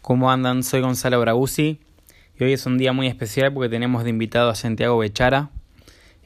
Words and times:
¿Cómo 0.00 0.32
andan? 0.32 0.64
Soy 0.64 0.80
Gonzalo 0.80 1.20
Braguzzi 1.20 1.78
y 2.38 2.44
hoy 2.44 2.52
es 2.52 2.66
un 2.66 2.76
día 2.76 2.92
muy 2.92 3.06
especial 3.06 3.52
porque 3.52 3.68
tenemos 3.68 4.02
de 4.02 4.10
invitado 4.10 4.50
a 4.50 4.56
Santiago 4.56 4.98
Bechara. 4.98 5.50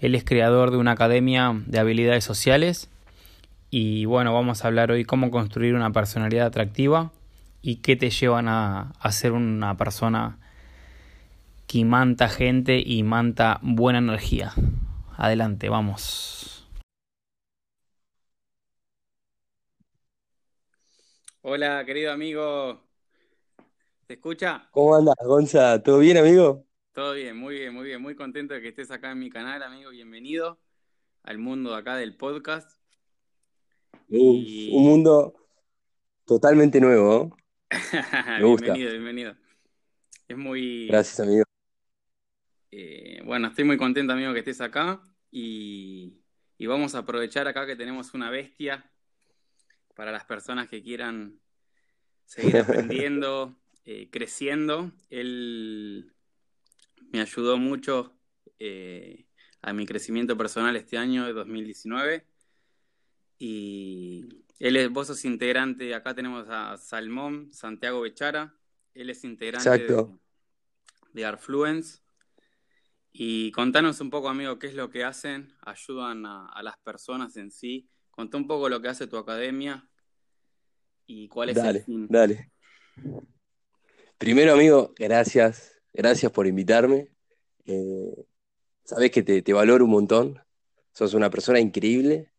Él 0.01 0.15
es 0.15 0.25
creador 0.25 0.71
de 0.71 0.79
una 0.79 0.93
academia 0.93 1.53
de 1.67 1.79
habilidades 1.79 2.25
sociales 2.25 2.89
y 3.71 4.07
bueno, 4.07 4.33
vamos 4.33 4.65
a 4.65 4.69
hablar 4.69 4.91
hoy 4.91 5.05
cómo 5.05 5.31
construir 5.31 5.75
una 5.75 5.93
personalidad 5.93 6.47
atractiva 6.47 7.13
y 7.61 7.77
qué 7.77 7.97
te 7.97 8.09
llevan 8.09 8.49
a, 8.49 8.93
ser 9.11 9.33
una 9.33 9.77
persona 9.77 10.39
que 11.67 11.85
manta 11.85 12.29
gente 12.29 12.83
y 12.85 13.03
manta 13.03 13.59
buena 13.61 13.99
energía. 13.99 14.55
Adelante, 15.17 15.69
vamos. 15.69 16.67
Hola, 21.43 21.85
querido 21.87 22.13
amigo. 22.13 22.83
¿Te 24.07 24.15
escucha? 24.15 24.69
¿Cómo 24.71 24.95
andas, 24.95 25.15
Gonza? 25.25 25.83
¿Todo 25.83 25.99
bien, 25.99 26.17
amigo? 26.19 26.65
Todo 26.93 27.13
bien, 27.15 27.37
muy 27.37 27.55
bien, 27.57 27.75
muy 27.75 27.85
bien. 27.87 28.01
Muy 28.03 28.15
contento 28.17 28.55
de 28.55 28.61
que 28.63 28.69
estés 28.69 28.91
acá 28.91 29.13
en 29.13 29.19
mi 29.19 29.31
canal, 29.31 29.63
amigo. 29.63 29.91
Bienvenido 29.91 30.59
al 31.23 31.39
mundo 31.39 31.75
acá 31.75 31.97
del 31.97 32.17
podcast. 32.17 32.71
Uf, 34.09 34.09
Y 34.11 34.71
un 34.77 34.85
mundo 34.85 35.35
totalmente 36.25 36.81
nuevo, 36.81 37.31
¿no? 37.31 37.37
Me 38.39 38.45
gusta. 38.45 38.73
bienvenido, 38.73 38.91
bienvenido. 38.93 39.37
Es 40.29 40.37
muy, 40.37 40.89
Gracias, 40.89 41.21
amigo. 41.21 41.46
Eh, 42.79 43.23
bueno, 43.25 43.49
estoy 43.49 43.65
muy 43.65 43.79
contento, 43.79 44.13
amigo, 44.13 44.35
que 44.35 44.41
estés 44.41 44.61
acá 44.61 45.01
y, 45.31 46.21
y 46.59 46.67
vamos 46.67 46.95
a 46.95 46.99
aprovechar 46.99 47.49
acá 47.49 47.67
que 47.67 47.75
tenemos 47.75 48.13
una 48.13 48.29
bestia 48.29 48.91
para 49.95 50.13
las 50.13 50.27
personas 50.27 50.69
que 50.69 50.83
quieran 50.83 51.41
seguir 52.27 52.57
aprendiendo, 52.59 53.59
eh, 53.87 54.11
creciendo. 54.11 54.93
Él 55.09 56.13
me 57.13 57.21
ayudó 57.21 57.57
mucho 57.57 58.15
eh, 58.59 59.27
a 59.63 59.73
mi 59.73 59.87
crecimiento 59.87 60.37
personal 60.37 60.77
este 60.77 60.99
año 60.99 61.25
de 61.25 61.33
2019 61.33 62.27
y 63.39 64.45
él 64.59 64.77
es, 64.77 64.91
vos 64.91 65.07
sos 65.07 65.25
integrante, 65.25 65.95
acá 65.95 66.15
tenemos 66.15 66.47
a 66.51 66.77
Salmón 66.77 67.53
Santiago 67.53 68.03
Bechara, 68.03 68.55
él 68.95 69.11
es 69.11 69.25
integrante 69.25 69.87
de, 71.13 71.25
Arfluence. 71.25 72.06
Y 73.19 73.51
contanos 73.53 73.99
un 74.03 74.11
poco, 74.11 74.29
amigo, 74.29 74.59
qué 74.59 74.67
es 74.67 74.75
lo 74.75 74.91
que 74.91 75.03
hacen, 75.03 75.55
ayudan 75.63 76.27
a, 76.27 76.49
a 76.49 76.63
las 76.63 76.77
personas 76.77 77.35
en 77.39 77.51
sí. 77.51 77.89
Contá 78.11 78.37
un 78.37 78.47
poco 78.47 78.69
lo 78.69 78.83
que 78.83 78.89
hace 78.89 79.07
tu 79.07 79.17
academia 79.17 79.89
y 81.07 81.27
cuál 81.27 81.49
es 81.49 81.57
el 81.57 81.83
fin. 81.83 82.07
dale. 82.11 82.53
Primero, 84.19 84.53
amigo, 84.53 84.93
gracias. 84.99 85.81
Gracias 85.95 86.31
por 86.31 86.47
invitarme. 86.47 87.09
Eh, 87.65 88.27
sabés 88.85 89.11
que 89.11 89.23
te, 89.23 89.41
te 89.41 89.53
valoro 89.55 89.87
un 89.87 89.93
montón. 89.93 90.39
Sos 90.93 91.15
una 91.15 91.31
persona 91.31 91.59
increíble. 91.59 92.31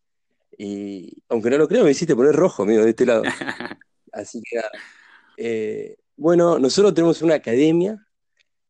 Y 0.56 1.24
aunque 1.28 1.50
no 1.50 1.58
lo 1.58 1.66
creo, 1.66 1.82
me 1.82 1.90
hiciste 1.90 2.14
poner 2.14 2.36
rojo, 2.36 2.62
amigo, 2.62 2.84
de 2.84 2.90
este 2.90 3.04
lado. 3.04 3.24
Así 4.12 4.40
que 4.48 4.56
nada. 4.56 4.70
Eh, 5.38 5.96
bueno, 6.16 6.60
nosotros 6.60 6.94
tenemos 6.94 7.20
una 7.20 7.34
academia 7.34 8.07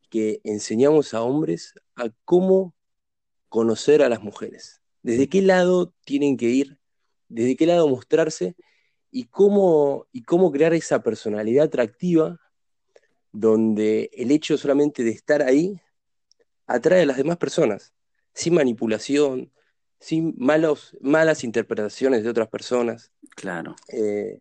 que 0.09 0.41
enseñamos 0.45 1.15
a 1.15 1.23
hombres 1.23 1.75
a 1.97 2.11
cómo 2.25 2.75
conocer 3.49 4.03
a 4.03 4.09
las 4.09 4.23
mujeres. 4.23 4.81
Desde 5.03 5.29
qué 5.29 5.43
lado 5.43 5.95
tienen 6.05 6.37
que 6.37 6.47
ir, 6.47 6.79
desde 7.29 7.57
qué 7.57 7.67
lado 7.67 7.89
mostrarse 7.89 8.57
y 9.11 9.25
cómo, 9.25 10.07
y 10.13 10.23
cómo 10.23 10.53
crear 10.53 10.75
esa 10.75 11.03
personalidad 11.03 11.67
atractiva 11.67 12.41
donde 13.33 14.11
el 14.15 14.31
hecho 14.31 14.59
solamente 14.59 15.05
de 15.05 15.11
estar 15.11 15.43
ahí 15.43 15.81
atrae 16.67 17.03
a 17.03 17.07
las 17.07 17.17
demás 17.17 17.37
personas, 17.37 17.95
sin 18.35 18.55
manipulación, 18.55 19.53
sin 20.01 20.35
malos, 20.37 20.97
malas 21.01 21.45
interpretaciones 21.45 22.23
de 22.23 22.31
otras 22.31 22.49
personas. 22.49 23.13
Claro. 23.35 23.77
Eh, 23.89 24.41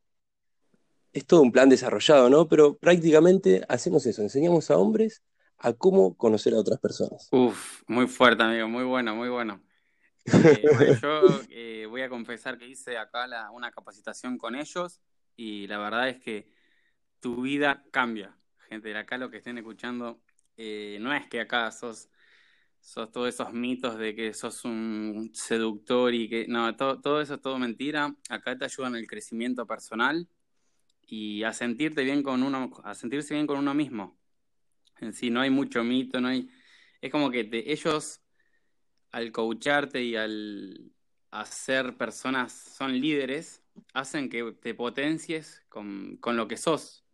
es 1.13 1.25
todo 1.25 1.41
un 1.41 1.51
plan 1.51 1.69
desarrollado, 1.69 2.29
¿no? 2.29 2.47
Pero 2.47 2.77
prácticamente 2.77 3.63
hacemos 3.67 4.05
eso, 4.05 4.21
enseñamos 4.21 4.69
a 4.69 4.77
hombres 4.77 5.23
a 5.59 5.73
cómo 5.73 6.15
conocer 6.17 6.53
a 6.53 6.59
otras 6.59 6.79
personas. 6.79 7.31
Uf, 7.31 7.83
muy 7.87 8.07
fuerte, 8.07 8.43
amigo, 8.43 8.67
muy 8.69 8.83
bueno, 8.85 9.15
muy 9.15 9.29
bueno. 9.29 9.61
Eh, 10.29 10.69
bueno, 10.71 10.91
yo 10.93 11.41
eh, 11.49 11.85
voy 11.89 12.01
a 12.01 12.09
confesar 12.09 12.57
que 12.57 12.67
hice 12.67 12.97
acá 12.97 13.27
la- 13.27 13.51
una 13.51 13.71
capacitación 13.71 14.37
con 14.37 14.55
ellos 14.55 15.01
y 15.37 15.67
la 15.67 15.77
verdad 15.79 16.09
es 16.09 16.19
que 16.19 16.49
tu 17.21 17.41
vida 17.43 17.85
cambia. 17.91 18.37
Gente, 18.69 18.89
de 18.89 18.97
acá 18.97 19.17
lo 19.17 19.29
que 19.31 19.37
estén 19.37 19.57
escuchando, 19.57 20.21
eh, 20.57 20.97
no 21.01 21.13
es 21.13 21.27
que 21.27 21.41
acá 21.41 21.71
sos, 21.71 22.09
sos 22.81 23.11
todos 23.11 23.29
esos 23.29 23.53
mitos 23.53 23.97
de 23.99 24.15
que 24.15 24.33
sos 24.33 24.65
un 24.65 25.31
seductor 25.33 26.13
y 26.13 26.29
que... 26.29 26.47
No, 26.47 26.75
todo, 26.77 27.01
todo 27.01 27.21
eso 27.21 27.35
es 27.35 27.41
todo 27.41 27.59
mentira. 27.59 28.15
Acá 28.29 28.57
te 28.57 28.65
ayudan 28.65 28.95
el 28.95 29.07
crecimiento 29.07 29.67
personal 29.67 30.27
y 31.07 31.43
a 31.43 31.53
sentirte 31.53 32.03
bien 32.03 32.23
con 32.23 32.43
uno, 32.43 32.71
a 32.83 32.95
sentirse 32.95 33.33
bien 33.35 33.47
con 33.47 33.59
uno 33.59 33.73
mismo. 33.73 34.16
En 35.01 35.13
sí, 35.13 35.29
no 35.29 35.41
hay 35.41 35.49
mucho 35.49 35.83
mito, 35.83 36.19
no 36.21 36.29
hay... 36.29 36.49
Es 37.01 37.11
como 37.11 37.29
que 37.29 37.49
ellos 37.51 38.21
al 39.11 39.31
coacharte 39.31 40.03
y 40.03 40.15
al 40.15 40.91
hacer 41.31 41.97
personas, 41.97 42.53
son 42.53 42.99
líderes, 42.99 43.63
hacen 43.93 44.29
que 44.29 44.53
te 44.53 44.73
potencies 44.73 45.63
con, 45.69 46.17
con 46.17 46.35
lo 46.37 46.47
que 46.47 46.57
sos, 46.57 47.05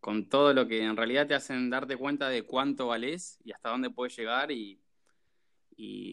con 0.00 0.28
todo 0.28 0.54
lo 0.54 0.68
que 0.68 0.82
en 0.82 0.96
realidad 0.96 1.26
te 1.26 1.34
hacen 1.34 1.70
darte 1.70 1.96
cuenta 1.96 2.28
de 2.28 2.42
cuánto 2.44 2.86
valés 2.88 3.38
y 3.44 3.52
hasta 3.52 3.70
dónde 3.70 3.90
puedes 3.90 4.16
llegar 4.16 4.50
y 4.50 4.80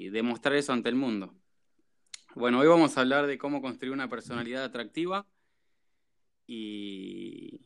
demostrar 0.09 0.55
eso 0.55 0.73
ante 0.73 0.89
el 0.89 0.95
mundo. 0.95 1.35
Bueno, 2.35 2.59
hoy 2.59 2.67
vamos 2.67 2.97
a 2.97 3.01
hablar 3.01 3.27
de 3.27 3.37
cómo 3.37 3.61
construir 3.61 3.93
una 3.93 4.09
personalidad 4.09 4.63
atractiva 4.63 5.27
y, 6.47 7.61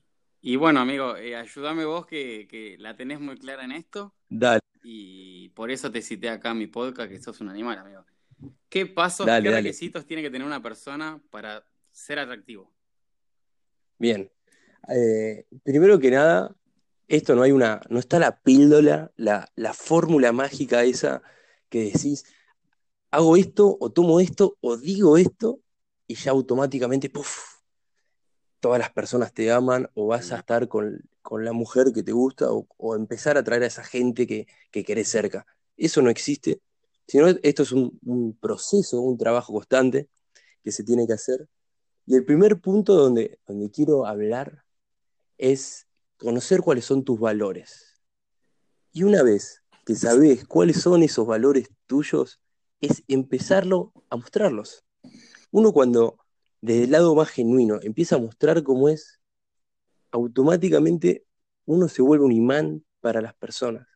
y 0.50 0.56
bueno, 0.56 0.80
amigo, 0.80 1.18
eh, 1.18 1.36
ayúdame 1.36 1.84
vos 1.84 2.06
que, 2.06 2.48
que 2.50 2.78
la 2.80 2.96
tenés 2.96 3.20
muy 3.20 3.38
clara 3.38 3.66
en 3.66 3.74
esto 3.74 4.16
Dale, 4.30 4.62
y 4.82 5.50
por 5.50 5.72
eso 5.72 5.92
te 5.92 6.02
cité 6.02 6.30
acá 6.30 6.52
en 6.52 6.60
mi 6.60 6.68
podcast 6.68 7.10
que 7.10 7.22
sos 7.22 7.42
un 7.42 7.50
animal, 7.50 7.80
amigo. 7.80 8.06
¿Qué 8.70 8.86
pasos, 8.86 9.26
dale, 9.26 9.44
qué 9.44 9.50
dale. 9.50 9.64
requisitos 9.64 10.06
tiene 10.06 10.24
que 10.24 10.30
tener 10.30 10.48
una 10.48 10.64
persona 10.64 11.22
para 11.32 11.66
ser 11.92 12.20
atractivo? 12.20 12.72
Bien. 14.00 14.32
Eh, 14.88 15.46
primero 15.64 16.00
que 16.00 16.12
nada, 16.12 16.56
esto 17.10 17.36
no 17.36 17.42
hay 17.42 17.52
una, 17.52 17.82
no 17.90 18.00
está 18.00 18.18
la 18.18 18.40
píldora, 18.40 19.12
la, 19.18 19.52
la 19.58 19.74
fórmula 19.74 20.32
mágica 20.32 20.86
esa 20.86 21.22
que 21.68 21.92
decís, 21.92 22.24
hago 23.12 23.36
esto 23.36 23.76
o 23.82 23.92
tomo 23.92 24.22
esto 24.22 24.56
o 24.62 24.78
digo 24.78 25.18
esto 25.18 25.60
y 26.08 26.16
ya 26.16 26.32
automáticamente, 26.32 27.10
¡puf! 27.10 27.57
Todas 28.68 28.80
las 28.80 28.92
personas 28.92 29.32
te 29.32 29.50
aman 29.50 29.90
o 29.94 30.08
vas 30.08 30.34
a 30.34 30.40
estar 30.40 30.68
con, 30.68 31.02
con 31.22 31.46
la 31.46 31.54
mujer 31.54 31.94
que 31.94 32.04
te 32.04 32.12
gusta 32.12 32.52
o, 32.52 32.68
o 32.76 32.96
empezar 32.98 33.38
a 33.38 33.40
atraer 33.40 33.64
a 33.64 33.68
esa 33.68 33.82
gente 33.82 34.28
que, 34.28 34.46
que 34.72 34.84
querés 34.84 35.08
cerca. 35.08 35.46
Eso 35.78 36.02
no 36.02 36.10
existe, 36.10 36.60
sino 37.08 37.28
esto 37.28 37.64
es 37.64 37.72
un, 37.72 37.98
un 38.04 38.38
proceso, 38.38 39.00
un 39.00 39.18
trabajo 39.18 39.54
constante 39.54 40.10
que 40.66 40.74
se 40.74 40.84
tiene 40.84 41.08
que 41.08 41.14
hacer. 41.14 41.48
Y 42.06 42.16
el 42.16 42.26
primer 42.26 42.60
punto 42.60 42.94
donde, 42.94 43.40
donde 43.48 43.72
quiero 43.72 44.06
hablar 44.06 44.66
es 45.38 45.88
conocer 46.18 46.60
cuáles 46.60 46.84
son 46.84 47.06
tus 47.06 47.18
valores. 47.18 48.02
Y 48.92 49.04
una 49.04 49.24
vez 49.24 49.64
que 49.86 49.96
sabes 49.96 50.46
cuáles 50.46 50.82
son 50.82 51.04
esos 51.04 51.26
valores 51.26 51.70
tuyos, 51.86 52.42
es 52.82 53.02
empezarlo 53.08 53.94
a 54.10 54.18
mostrarlos. 54.18 54.84
Uno 55.52 55.72
cuando 55.72 56.18
desde 56.68 56.84
el 56.84 56.92
lado 56.92 57.16
más 57.16 57.30
genuino 57.30 57.80
empieza 57.82 58.18
a 58.18 58.20
mostrar 58.20 58.62
cómo 58.62 58.90
es, 58.90 59.22
automáticamente 60.12 61.26
uno 61.66 61.88
se 61.88 62.02
vuelve 62.02 62.26
un 62.26 62.32
imán 62.34 62.86
para 63.00 63.22
las 63.22 63.34
personas. 63.34 63.88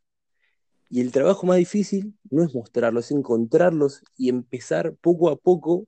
Y 0.90 1.02
el 1.02 1.12
trabajo 1.12 1.46
más 1.46 1.58
difícil 1.58 2.18
no 2.30 2.44
es 2.44 2.54
mostrarlos, 2.54 3.06
es 3.06 3.12
encontrarlos 3.12 4.04
y 4.18 4.30
empezar 4.30 4.96
poco 4.96 5.30
a 5.30 5.36
poco 5.38 5.88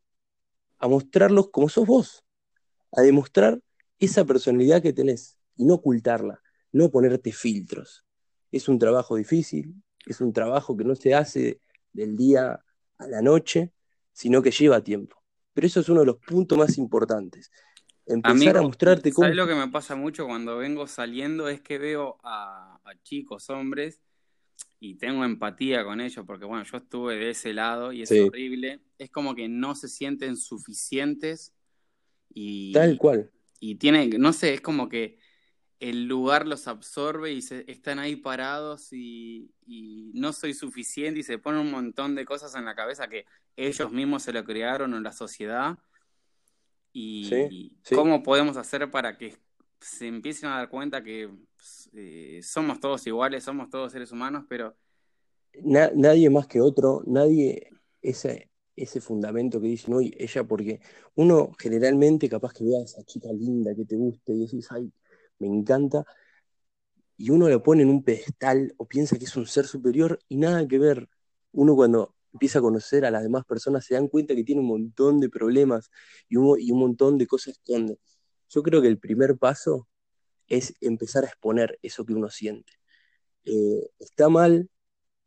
a 0.78 0.88
mostrarlos 0.88 1.50
como 1.52 1.70
sos 1.70 1.88
vos, 1.88 2.24
a 2.92 3.02
demostrar 3.02 3.62
esa 4.00 4.26
personalidad 4.26 4.82
que 4.82 4.94
tenés 4.94 5.38
y 5.56 5.66
no 5.66 5.76
ocultarla, 5.76 6.42
no 6.74 6.92
ponerte 6.92 7.32
filtros. 7.32 8.06
Es 8.52 8.68
un 8.68 8.78
trabajo 8.78 9.16
difícil, 9.16 9.74
es 10.06 10.20
un 10.20 10.34
trabajo 10.34 10.76
que 10.76 10.84
no 10.84 10.96
se 10.96 11.16
hace 11.16 11.62
del 11.94 12.18
día 12.18 12.64
a 12.98 13.08
la 13.08 13.22
noche, 13.22 13.72
sino 14.12 14.42
que 14.42 14.52
lleva 14.52 14.84
tiempo. 14.84 15.23
Pero 15.54 15.68
eso 15.68 15.80
es 15.80 15.90
uno 15.90 16.00
de 16.02 16.08
los 16.08 16.18
puntos 16.18 16.58
más 16.58 16.78
importantes. 16.78 17.52
Empezar 18.06 18.58
a 18.58 18.62
mostrarte 18.62 19.12
cómo... 19.14 19.26
¿sabes 19.26 19.38
lo 19.38 19.48
que 19.48 19.56
me 19.56 19.68
pasa 19.70 19.96
mucho 19.96 20.26
cuando 20.26 20.58
vengo 20.58 20.88
saliendo? 20.88 21.48
Es 21.48 21.62
que 21.62 21.78
veo 21.78 22.18
a, 22.24 22.80
a 22.84 23.02
chicos, 23.04 23.50
hombres, 23.50 24.02
y 24.80 24.96
tengo 24.96 25.24
empatía 25.24 25.86
con 25.86 26.02
ellos, 26.02 26.26
porque 26.26 26.44
bueno, 26.46 26.66
yo 26.66 26.78
estuve 26.78 27.16
de 27.16 27.30
ese 27.30 27.54
lado 27.54 27.94
y 27.94 28.02
es 28.02 28.10
Sí. 28.10 28.20
horrible, 28.20 28.82
es 28.98 29.10
como 29.10 29.34
que 29.36 29.48
no 29.48 29.76
se 29.76 29.88
sienten 29.88 30.36
suficientes 30.36 31.54
y, 32.34 32.74
Tal 32.74 32.98
cual. 32.98 33.32
y 33.60 33.76
tiene, 33.76 34.08
no 34.10 34.34
sé, 34.34 34.56
es 34.56 34.62
como 34.62 34.90
que 34.90 35.18
el 35.80 36.06
lugar 36.08 36.48
los 36.48 36.68
absorbe 36.68 37.32
y 37.34 37.42
se, 37.42 37.66
están 37.72 38.00
ahí 38.00 38.16
parados 38.16 38.94
y, 38.94 39.52
y 39.66 40.12
no 40.16 40.34
soy 40.34 40.54
suficiente 40.54 41.20
y 41.20 41.24
se 41.24 41.38
ponen 41.40 41.62
un 41.62 41.72
montón 41.72 42.16
de 42.16 42.26
cosas 42.26 42.56
en 42.56 42.66
la 42.66 42.76
cabeza 42.76 43.08
que 43.10 43.26
ellos 43.58 43.92
mismos 43.92 44.24
se 44.24 44.34
lo 44.34 44.44
crearon 44.46 44.94
en 44.94 45.04
la 45.04 45.12
sociedad 45.12 45.78
y 46.94 47.30
Sí, 47.30 47.52
sí. 47.84 47.96
cómo 47.96 48.24
podemos 48.24 48.58
hacer 48.58 48.90
para 48.92 49.18
que 49.18 49.38
se 49.80 50.08
empiecen 50.08 50.50
a 50.50 50.58
dar 50.58 50.70
cuenta 50.70 51.04
que 51.04 51.30
eh, 51.94 52.40
somos 52.44 52.80
todos 52.80 53.06
iguales, 53.08 53.44
somos 53.44 53.70
todos 53.70 53.92
seres 53.92 54.12
humanos, 54.12 54.46
pero 54.48 54.76
Na- 55.64 55.92
nadie 55.96 56.30
más 56.30 56.48
que 56.48 56.62
otro, 56.62 57.04
nadie 57.06 57.70
ese, 58.02 58.50
ese 58.76 59.02
fundamento 59.02 59.62
que 59.62 59.68
dice, 59.68 59.90
no, 59.92 60.02
y 60.02 60.14
ella, 60.18 60.44
porque 60.44 60.80
uno 61.16 61.52
generalmente 61.60 62.28
capaz 62.30 62.54
que 62.54 62.64
vea 62.64 62.80
a 62.80 62.84
esa 62.84 63.04
chica 63.04 63.30
linda 63.32 63.76
que 63.76 63.86
te 63.86 63.96
gusta 63.96 64.32
y 64.34 64.40
decís, 64.40 64.68
ay, 64.72 64.92
me 65.40 65.48
encanta, 65.48 66.06
y 67.18 67.30
uno 67.30 67.48
la 67.48 67.62
pone 67.62 67.84
en 67.84 67.90
un 67.90 68.04
pedestal 68.04 68.74
o 68.78 68.88
piensa 68.88 69.18
que 69.18 69.26
es 69.26 69.36
un 69.36 69.46
ser 69.48 69.66
superior 69.66 70.20
y 70.28 70.38
nada 70.38 70.68
que 70.68 70.80
ver. 70.80 71.10
Uno 71.52 71.76
cuando 71.76 72.16
empieza 72.34 72.60
a 72.60 72.62
conocer 72.62 73.06
a 73.06 73.12
las 73.12 73.24
demás 73.24 73.46
personas 73.46 73.86
se 73.86 73.94
dan 73.94 74.08
cuenta 74.08 74.36
que 74.36 74.44
tiene 74.44 74.62
un 74.62 74.68
montón 74.68 75.20
de 75.20 75.30
problemas 75.30 75.92
y 76.28 76.38
un, 76.38 76.60
y 76.60 76.72
un 76.72 76.80
montón 76.80 77.18
de 77.18 77.28
cosas 77.28 77.54
esconde. 77.54 78.00
Yo 78.50 78.64
creo 78.64 78.82
que 78.82 78.88
el 78.88 79.00
primer 79.00 79.38
paso 79.38 79.88
es 80.48 80.74
empezar 80.82 81.24
a 81.24 81.28
exponer 81.28 81.80
eso 81.82 82.06
que 82.06 82.14
uno 82.14 82.30
siente. 82.30 82.74
Eh, 83.46 83.90
está 84.00 84.30
mal 84.30 84.70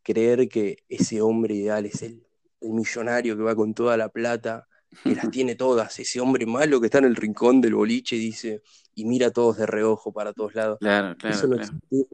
creer 0.03 0.49
que 0.49 0.79
ese 0.89 1.21
hombre 1.23 1.55
ideal 1.55 1.87
es 1.87 2.03
el, 2.03 2.27
el 2.61 2.73
millonario 2.73 3.37
que 3.37 3.43
va 3.43 3.57
con 3.57 3.75
toda 3.75 3.97
la 3.97 4.09
plata, 4.09 4.69
que 5.05 5.15
las 5.15 5.31
tiene 5.31 5.55
todas, 5.57 5.99
ese 6.01 6.21
hombre 6.21 6.47
malo 6.47 6.81
que 6.81 6.87
está 6.87 6.99
en 6.99 7.05
el 7.07 7.17
rincón 7.17 7.61
del 7.61 7.75
boliche 7.75 8.17
y 8.17 8.21
dice, 8.21 8.63
y 8.95 9.05
mira 9.05 9.29
a 9.29 9.31
todos 9.33 9.57
de 9.59 9.67
reojo 9.67 10.13
para 10.13 10.33
todos 10.33 10.55
lados. 10.55 10.81
claro, 10.81 11.17
claro, 11.17 11.39
Eso 11.39 11.47
no 11.49 11.55
claro. 11.55 11.73
existe. 11.81 12.07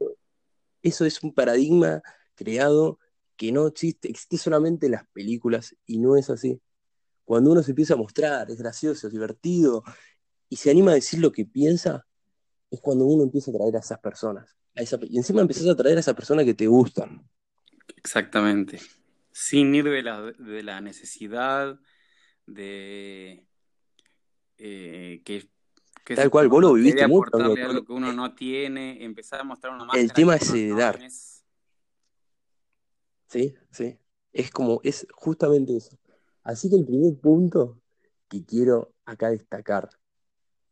Eso 0.81 1.05
es 1.05 1.23
un 1.23 1.33
paradigma 1.33 2.01
creado 2.35 2.99
que 3.35 3.51
no 3.51 3.67
existe, 3.67 4.09
existe 4.09 4.37
solamente 4.37 4.87
en 4.87 4.93
las 4.93 5.07
películas 5.09 5.75
y 5.85 5.97
no 5.99 6.17
es 6.17 6.29
así. 6.29 6.61
Cuando 7.25 7.51
uno 7.51 7.63
se 7.63 7.71
empieza 7.71 7.95
a 7.95 7.97
mostrar, 7.97 8.49
es 8.51 8.57
gracioso, 8.59 9.07
es 9.07 9.13
divertido 9.13 9.83
y 10.49 10.57
se 10.57 10.71
anima 10.71 10.91
a 10.91 10.95
decir 10.95 11.19
lo 11.19 11.31
que 11.31 11.45
piensa, 11.45 12.05
es 12.71 12.81
cuando 12.81 13.05
uno 13.05 13.23
empieza 13.23 13.51
a 13.51 13.55
atraer 13.55 13.77
a 13.77 13.79
esas 13.79 13.99
personas. 13.99 14.57
A 14.75 14.81
esa- 14.83 14.99
y 15.03 15.17
encima 15.17 15.41
empezás 15.41 15.67
a 15.67 15.73
atraer 15.73 15.97
a 15.97 16.01
esas 16.01 16.15
personas 16.15 16.45
que 16.45 16.53
te 16.55 16.67
gustan. 16.67 17.27
Exactamente. 17.97 18.79
Sin 19.31 19.73
ir 19.75 19.85
de 19.89 20.03
la, 20.03 20.21
de 20.21 20.63
la 20.63 20.81
necesidad 20.81 21.79
de 22.45 23.45
eh, 24.57 25.21
que, 25.23 25.49
Tal 26.15 26.29
cual, 26.29 26.49
vos 26.49 26.61
lo 26.61 26.73
viviste 26.73 27.07
mucho, 27.07 27.29
aportarle 27.29 27.63
algo 27.63 27.85
que 27.85 27.93
uno 27.93 28.11
no 28.11 28.35
tiene, 28.35 29.03
empezar 29.03 29.39
a 29.39 29.43
mostrar 29.43 29.73
una 29.73 29.87
El 29.93 30.11
tema 30.11 30.35
es 30.35 30.53
no 30.53 30.77
dar. 30.77 31.01
es. 31.01 31.45
Sí, 33.27 33.55
sí. 33.71 33.97
Es 34.33 34.51
como, 34.51 34.81
es 34.83 35.07
justamente 35.13 35.77
eso. 35.77 35.97
Así 36.43 36.69
que 36.69 36.75
el 36.75 36.85
primer 36.85 37.17
punto 37.19 37.81
que 38.27 38.43
quiero 38.43 38.93
acá 39.05 39.29
destacar 39.29 39.89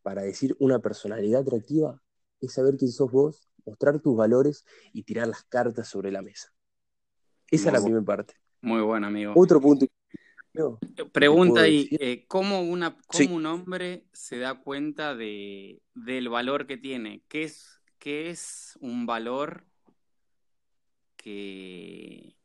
para 0.02 0.24
decir 0.24 0.56
una 0.60 0.80
personalidad 0.80 1.42
atractiva 1.42 2.02
es 2.42 2.54
saber 2.54 2.76
quién 2.76 2.92
sos 2.92 3.12
vos, 3.12 3.48
mostrar 3.66 4.00
tus 4.00 4.18
valores 4.18 4.66
y 4.92 5.04
tirar 5.04 5.28
las 5.28 5.44
cartas 5.44 5.88
sobre 5.88 6.12
la 6.12 6.22
mesa. 6.22 6.52
Esa 7.50 7.70
Muy 7.70 7.78
es 7.78 7.82
la 7.82 7.86
primera 7.86 8.06
parte. 8.06 8.34
Muy 8.62 8.82
bueno, 8.82 9.08
amigo. 9.08 9.34
Otro 9.36 9.62
punto 9.62 9.86
Pregunta 11.12 11.62
ahí, 11.62 11.90
eh, 12.00 12.26
¿cómo 12.28 12.62
una, 12.62 12.98
Sí, 13.10 13.26
cómo 13.26 13.38
un 13.38 13.46
hombre 13.46 14.06
se 14.12 14.38
da 14.38 14.62
cuenta 14.62 15.16
de, 15.16 15.82
del 15.94 16.30
valor 16.30 16.68
que 16.68 16.78
tiene? 16.78 17.24
¿Qué 17.28 17.44
es, 17.44 17.82
qué 18.00 18.30
es 18.30 18.78
un 18.82 19.06
valor 19.06 19.66
que, 21.16 22.36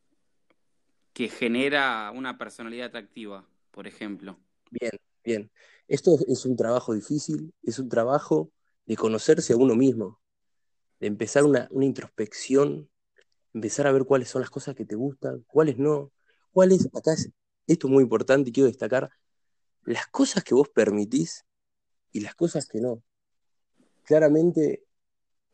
que 1.13 1.29
genera 1.29 2.11
una 2.15 2.39
personalidad 2.39 2.89
atractiva, 2.89 3.49
por 3.73 3.87
ejemplo? 3.87 4.39
bien, 4.71 4.93
bien. 5.25 5.51
Esto 5.89 6.19
es 6.27 6.45
un 6.45 6.57
trabajo 6.57 6.95
difícil, 6.95 7.53
es 7.63 7.79
un 7.79 7.89
trabajo 7.89 8.51
de 8.87 8.97
conocerse 8.97 9.53
a 9.53 9.57
uno 9.57 9.75
mismo, 9.75 10.21
de 11.01 11.07
empezar 11.07 11.45
una, 11.45 11.69
una 11.71 11.85
introspección, 11.85 12.89
empezar 13.55 13.87
a 13.87 13.93
ver 13.93 14.05
cuáles 14.05 14.29
son 14.29 14.41
las 14.43 14.51
cosas 14.51 14.75
que 14.75 14.85
te 14.85 14.97
gustan, 14.97 15.45
cuáles 15.47 15.79
no, 15.79 16.13
cuáles, 16.51 16.89
acá 16.95 17.13
es, 17.13 17.31
esto 17.67 17.87
es 17.87 17.93
muy 17.93 18.03
importante 18.03 18.51
y 18.51 18.53
quiero 18.53 18.69
destacar, 18.69 19.11
las 19.85 20.07
cosas 20.09 20.43
que 20.45 20.55
vos 20.55 20.69
permitís 20.69 21.45
y 22.13 22.21
las 22.21 22.35
cosas 22.35 22.67
que 22.67 22.81
no. 22.81 23.03
Claramente 24.05 24.85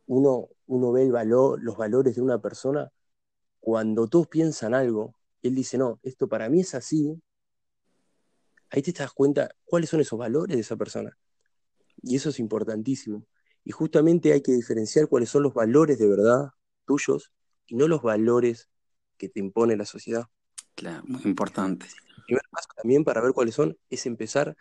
uno, 0.07 0.49
uno 0.67 0.93
ve 0.93 1.03
el 1.03 1.13
valor, 1.13 1.63
los 1.63 1.77
valores 1.77 2.17
de 2.17 2.23
una 2.23 2.41
persona 2.41 2.93
cuando 3.61 4.09
todos 4.09 4.27
piensan 4.27 4.75
algo, 4.75 5.15
él 5.41 5.55
dice, 5.55 5.79
no, 5.79 6.01
esto 6.03 6.29
para 6.29 6.49
mí 6.49 6.61
es 6.61 6.75
así, 6.75 7.23
ahí 8.71 8.83
te 8.83 8.93
das 8.93 9.13
cuenta 9.13 9.55
cuáles 9.65 9.91
son 9.91 10.01
esos 10.01 10.19
valores 10.19 10.57
de 10.57 10.63
esa 10.63 10.77
persona. 10.77 11.17
Y 12.03 12.17
eso 12.17 12.31
es 12.31 12.41
importantísimo. 12.41 13.25
Y 13.65 13.71
justamente 13.71 14.33
hay 14.33 14.43
que 14.43 14.51
diferenciar 14.51 15.07
cuáles 15.07 15.29
son 15.29 15.45
los 15.45 15.55
valores 15.55 15.99
de 15.99 16.09
verdad 16.09 16.51
tuyos 16.85 17.33
y 17.67 17.77
no 17.77 17.87
los 17.87 18.03
valores 18.03 18.69
que 19.17 19.29
te 19.29 19.39
impone 19.39 19.77
la 19.77 19.85
sociedad. 19.85 20.25
Claro, 20.75 21.05
muy 21.07 21.23
importante. 21.25 21.87
El 22.17 22.25
primer 22.25 22.45
paso 22.51 22.69
también 22.77 23.05
para 23.05 23.21
ver 23.21 23.33
cuáles 23.33 23.55
son 23.55 23.77
es 23.91 24.07
empezar 24.07 24.57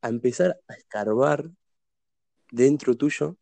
a 0.00 0.08
empezar 0.08 0.60
a 0.68 0.74
escarbar 0.74 1.50
dentro 2.50 2.96
tuyo 2.96 3.36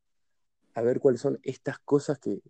a 0.74 0.82
ver 0.82 1.00
cuáles 1.00 1.22
son 1.22 1.38
estas 1.42 1.78
cosas 1.78 2.18
que, 2.18 2.40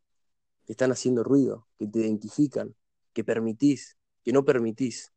están 0.67 0.90
haciendo 0.90 1.23
ruido, 1.23 1.69
que 1.78 1.87
te 1.87 2.00
identifican, 2.00 2.75
que 3.12 3.23
permitís, 3.23 3.96
que 4.25 4.32
no 4.32 4.44
permitís. 4.44 5.12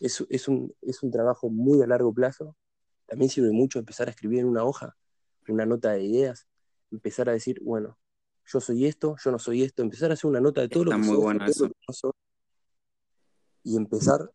Es, 0.00 0.24
es, 0.30 0.48
un, 0.48 0.74
es 0.80 1.02
un 1.02 1.10
trabajo 1.10 1.50
muy 1.50 1.82
a 1.82 1.86
largo 1.86 2.14
plazo. 2.14 2.56
También 3.04 3.28
sirve 3.28 3.52
mucho 3.52 3.78
empezar 3.78 4.08
a 4.08 4.12
escribir 4.12 4.38
en 4.38 4.46
una 4.46 4.64
hoja, 4.64 4.96
una 5.48 5.66
nota 5.66 5.92
de 5.92 6.04
ideas, 6.04 6.48
empezar 6.90 7.28
a 7.28 7.32
decir, 7.32 7.60
bueno, 7.62 7.98
yo 8.46 8.58
soy 8.58 8.86
esto, 8.86 9.16
yo 9.22 9.30
no 9.30 9.38
soy 9.38 9.62
esto, 9.62 9.82
empezar 9.82 10.10
a 10.10 10.14
hacer 10.14 10.30
una 10.30 10.40
nota 10.40 10.62
de 10.62 10.70
todo 10.70 10.84
Está 10.84 10.96
lo 10.96 11.02
que 11.02 11.06
muy 11.08 11.16
sos, 11.16 11.22
bueno 11.22 11.44
de 11.44 11.52
todo 11.52 11.52
eso. 11.52 11.64
lo 11.64 11.74
que 11.74 11.84
no 11.86 11.92
sos, 11.92 12.13
y 13.64 13.76
empezar 13.76 14.30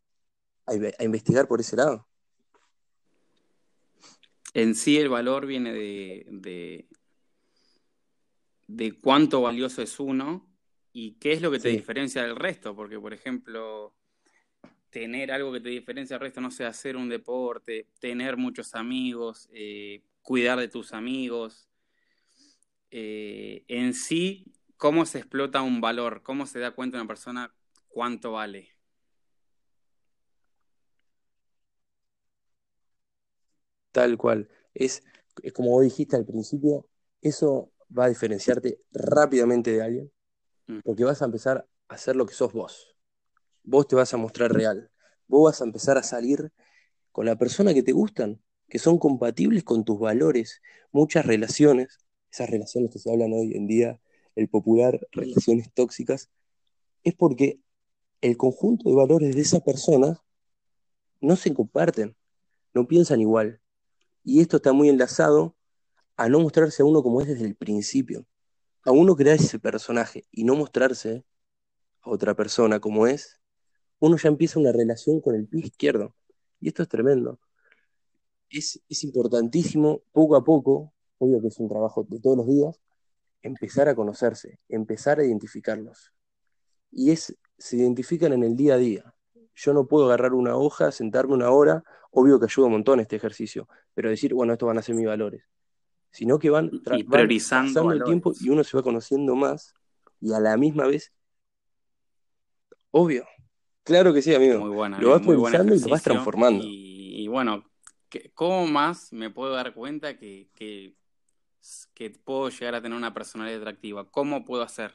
a, 0.66 0.72
a 0.72 1.04
investigar 1.04 1.48
por 1.48 1.62
ese 1.62 1.78
lado. 1.78 2.08
En 4.54 4.76
sí 4.76 4.98
el 4.98 5.10
valor 5.10 5.46
viene 5.46 5.72
de, 5.72 6.26
de, 6.28 6.90
de 8.68 8.92
cuánto 9.00 9.42
valioso 9.42 9.82
es 9.82 10.00
uno 10.00 10.50
y 10.92 11.14
qué 11.14 11.34
es 11.34 11.42
lo 11.42 11.52
que 11.52 11.60
te 11.60 11.70
Sí. 11.70 11.78
diferencia 11.78 12.24
del 12.24 12.36
resto, 12.36 12.76
porque 12.76 13.00
por 13.00 13.14
ejemplo, 13.14 13.94
tener 14.90 15.32
algo 15.32 15.54
que 15.54 15.60
te 15.60 15.70
diferencia 15.70 16.16
del 16.16 16.22
resto, 16.22 16.42
no 16.42 16.50
sé, 16.50 16.66
hacer 16.66 16.98
un 16.98 17.10
deporte, 17.10 17.88
tener 18.00 18.38
muchos 18.38 18.74
amigos, 18.74 19.48
eh, 19.54 20.02
cuidar 20.24 20.60
de 20.60 20.68
tus 20.68 20.94
amigos, 20.94 21.70
eh, 22.90 23.66
en 23.68 23.94
sí, 23.94 24.52
cómo 24.78 25.06
se 25.06 25.20
explota 25.20 25.62
un 25.62 25.80
valor, 25.80 26.24
cómo 26.24 26.48
se 26.48 26.58
da 26.60 26.72
cuenta 26.72 26.98
una 26.98 27.08
persona 27.08 27.54
cuánto 27.88 28.32
vale. 28.32 28.79
Tal 33.92 34.18
cual. 34.18 34.50
Es, 34.74 35.04
es 35.42 35.54
como 35.54 35.72
vos 35.72 35.84
dijiste 35.84 36.16
al 36.16 36.26
principio, 36.26 36.88
eso 37.22 37.72
va 37.98 38.06
a 38.06 38.10
diferenciarte 38.10 38.80
rápidamente 38.92 39.72
de 39.72 39.82
alguien, 39.82 40.12
Mm. 40.70 40.82
porque 40.84 41.04
vas 41.04 41.22
a 41.22 41.26
empezar 41.26 41.68
a 41.88 41.96
hacer 41.96 42.16
lo 42.16 42.26
que 42.28 42.36
sos 42.36 42.54
vos. 42.54 42.96
Vos 43.64 43.88
te 43.88 43.96
vas 43.96 44.14
a 44.14 44.18
mostrar 44.18 44.54
real. 44.54 44.92
Vos 45.28 45.52
vas 45.52 45.62
a 45.62 45.66
empezar 45.66 45.98
a 45.98 46.04
salir 46.04 46.52
con 47.12 47.26
la 47.26 47.36
persona 47.36 47.74
que 47.74 47.84
te 47.84 47.92
gustan, 47.92 48.42
que 48.68 48.78
son 48.78 49.00
compatibles 49.00 49.64
con 49.64 49.84
tus 49.84 50.00
valores. 50.00 50.62
Muchas 50.92 51.26
relaciones, 51.26 51.98
esas 52.32 52.50
relaciones 52.50 52.92
que 52.92 53.00
se 53.00 53.12
hablan 53.12 53.34
hoy 53.34 53.56
en 53.56 53.66
día, 53.66 54.00
el 54.36 54.48
popular 54.48 55.00
relaciones 55.12 55.74
tóxicas, 55.74 56.30
es 57.04 57.16
porque 57.16 57.60
el 58.22 58.38
conjunto 58.38 58.90
de 58.90 58.96
valores 58.96 59.36
de 59.36 59.42
esa 59.42 59.60
persona 59.60 60.22
no 61.20 61.36
se 61.36 61.54
comparten, 61.54 62.16
no 62.74 62.88
piensan 62.88 63.22
igual. 63.22 63.60
Y 64.24 64.42
esto 64.42 64.58
está 64.58 64.74
muy 64.74 64.90
enlazado 64.90 65.56
a 66.18 66.28
no 66.30 66.40
mostrarse 66.40 66.82
a 66.82 66.86
uno 66.86 67.02
como 67.02 67.22
es 67.22 67.28
desde 67.28 67.46
el 67.46 67.56
principio. 67.56 68.26
A 68.84 68.92
uno 68.92 69.16
crear 69.16 69.38
ese 69.38 69.60
personaje 69.60 70.26
y 70.32 70.44
no 70.44 70.56
mostrarse 70.56 71.24
a 72.02 72.10
otra 72.10 72.36
persona 72.36 72.80
como 72.80 73.08
es, 73.08 73.40
uno 74.00 74.18
ya 74.18 74.30
empieza 74.30 74.60
una 74.60 74.72
relación 74.72 75.22
con 75.22 75.36
el 75.36 75.48
pie 75.48 75.68
izquierdo. 75.68 76.16
Y 76.60 76.70
esto 76.70 76.84
es 76.84 76.90
tremendo. 76.90 77.40
Es, 78.50 78.82
importantísimo, 79.04 80.02
poco 80.12 80.36
a 80.36 80.44
poco, 80.44 80.94
obvio 81.20 81.42
que 81.42 81.48
es 81.48 81.60
un 81.60 81.70
trabajo 81.70 82.06
de 82.10 82.20
todos 82.20 82.38
los 82.38 82.48
días, 82.48 82.82
empezar 83.42 83.88
a 83.90 83.96
conocerse, 83.96 84.60
empezar 84.68 85.20
a 85.20 85.26
identificarlos. 85.26 86.14
y 86.92 87.12
es, 87.12 87.38
se 87.58 87.78
identifican 87.78 88.34
en 88.34 88.44
el 88.44 88.56
día 88.56 88.76
a 88.76 88.78
día. 88.78 89.16
Yo 89.62 89.74
no 89.74 89.88
puedo 89.88 90.06
agarrar 90.06 90.34
una 90.34 90.56
hoja, 90.56 90.92
sentarme 90.92 91.34
una 91.34 91.52
hora, 91.52 91.84
obvio 92.12 92.40
que 92.40 92.46
ayuda 92.46 92.68
un 92.68 92.74
montón 92.74 93.00
este 93.00 93.18
ejercicio, 93.18 93.68
pero 93.94 94.10
decir, 94.10 94.34
bueno, 94.34 94.54
estos 94.54 94.68
van 94.68 94.78
a 94.78 94.82
ser 94.82 94.96
mis 94.96 95.06
valores, 95.08 95.44
sino 96.12 96.40
que 96.40 96.50
van, 96.50 96.72
Y 96.92 97.04
priorizando 97.06 97.92
el 97.92 98.04
tiempo 98.04 98.34
y 98.40 98.50
uno 98.50 98.64
se 98.64 98.78
va 98.78 98.84
conociendo 98.84 99.36
más 99.36 99.76
y 100.22 100.34
a 100.34 100.40
la 100.40 100.58
misma 100.58 100.88
vez, 100.88 101.14
obvio, 102.92 103.26
claro 103.84 104.14
que 104.14 104.22
sí, 104.22 104.34
amigo, 104.34 104.60
Muy 104.60 104.70
buena, 104.70 105.02
lo 105.02 105.12
vas 105.12 105.22
muy 105.22 105.36
priorizando 105.36 105.76
y 105.76 105.80
lo 105.80 105.90
vas 105.90 106.04
transformando. 106.04 106.64
Y, 106.64 107.24
y 107.24 107.28
bueno, 107.28 107.70
¿qué- 108.10 108.32
¿cómo 108.34 108.68
más 108.68 109.14
me 109.14 109.30
puedo 109.30 109.54
dar 109.54 109.74
cuenta 109.74 110.18
que, 110.18 110.50
que, 110.56 110.96
que 111.94 112.10
puedo 112.12 112.50
llegar 112.50 112.76
a 112.76 112.82
tener 112.82 112.98
una 112.98 113.14
personalidad 113.14 113.60
atractiva? 113.62 114.10
¿Cómo 114.12 114.46
puedo 114.46 114.64
hacer? 114.64 114.94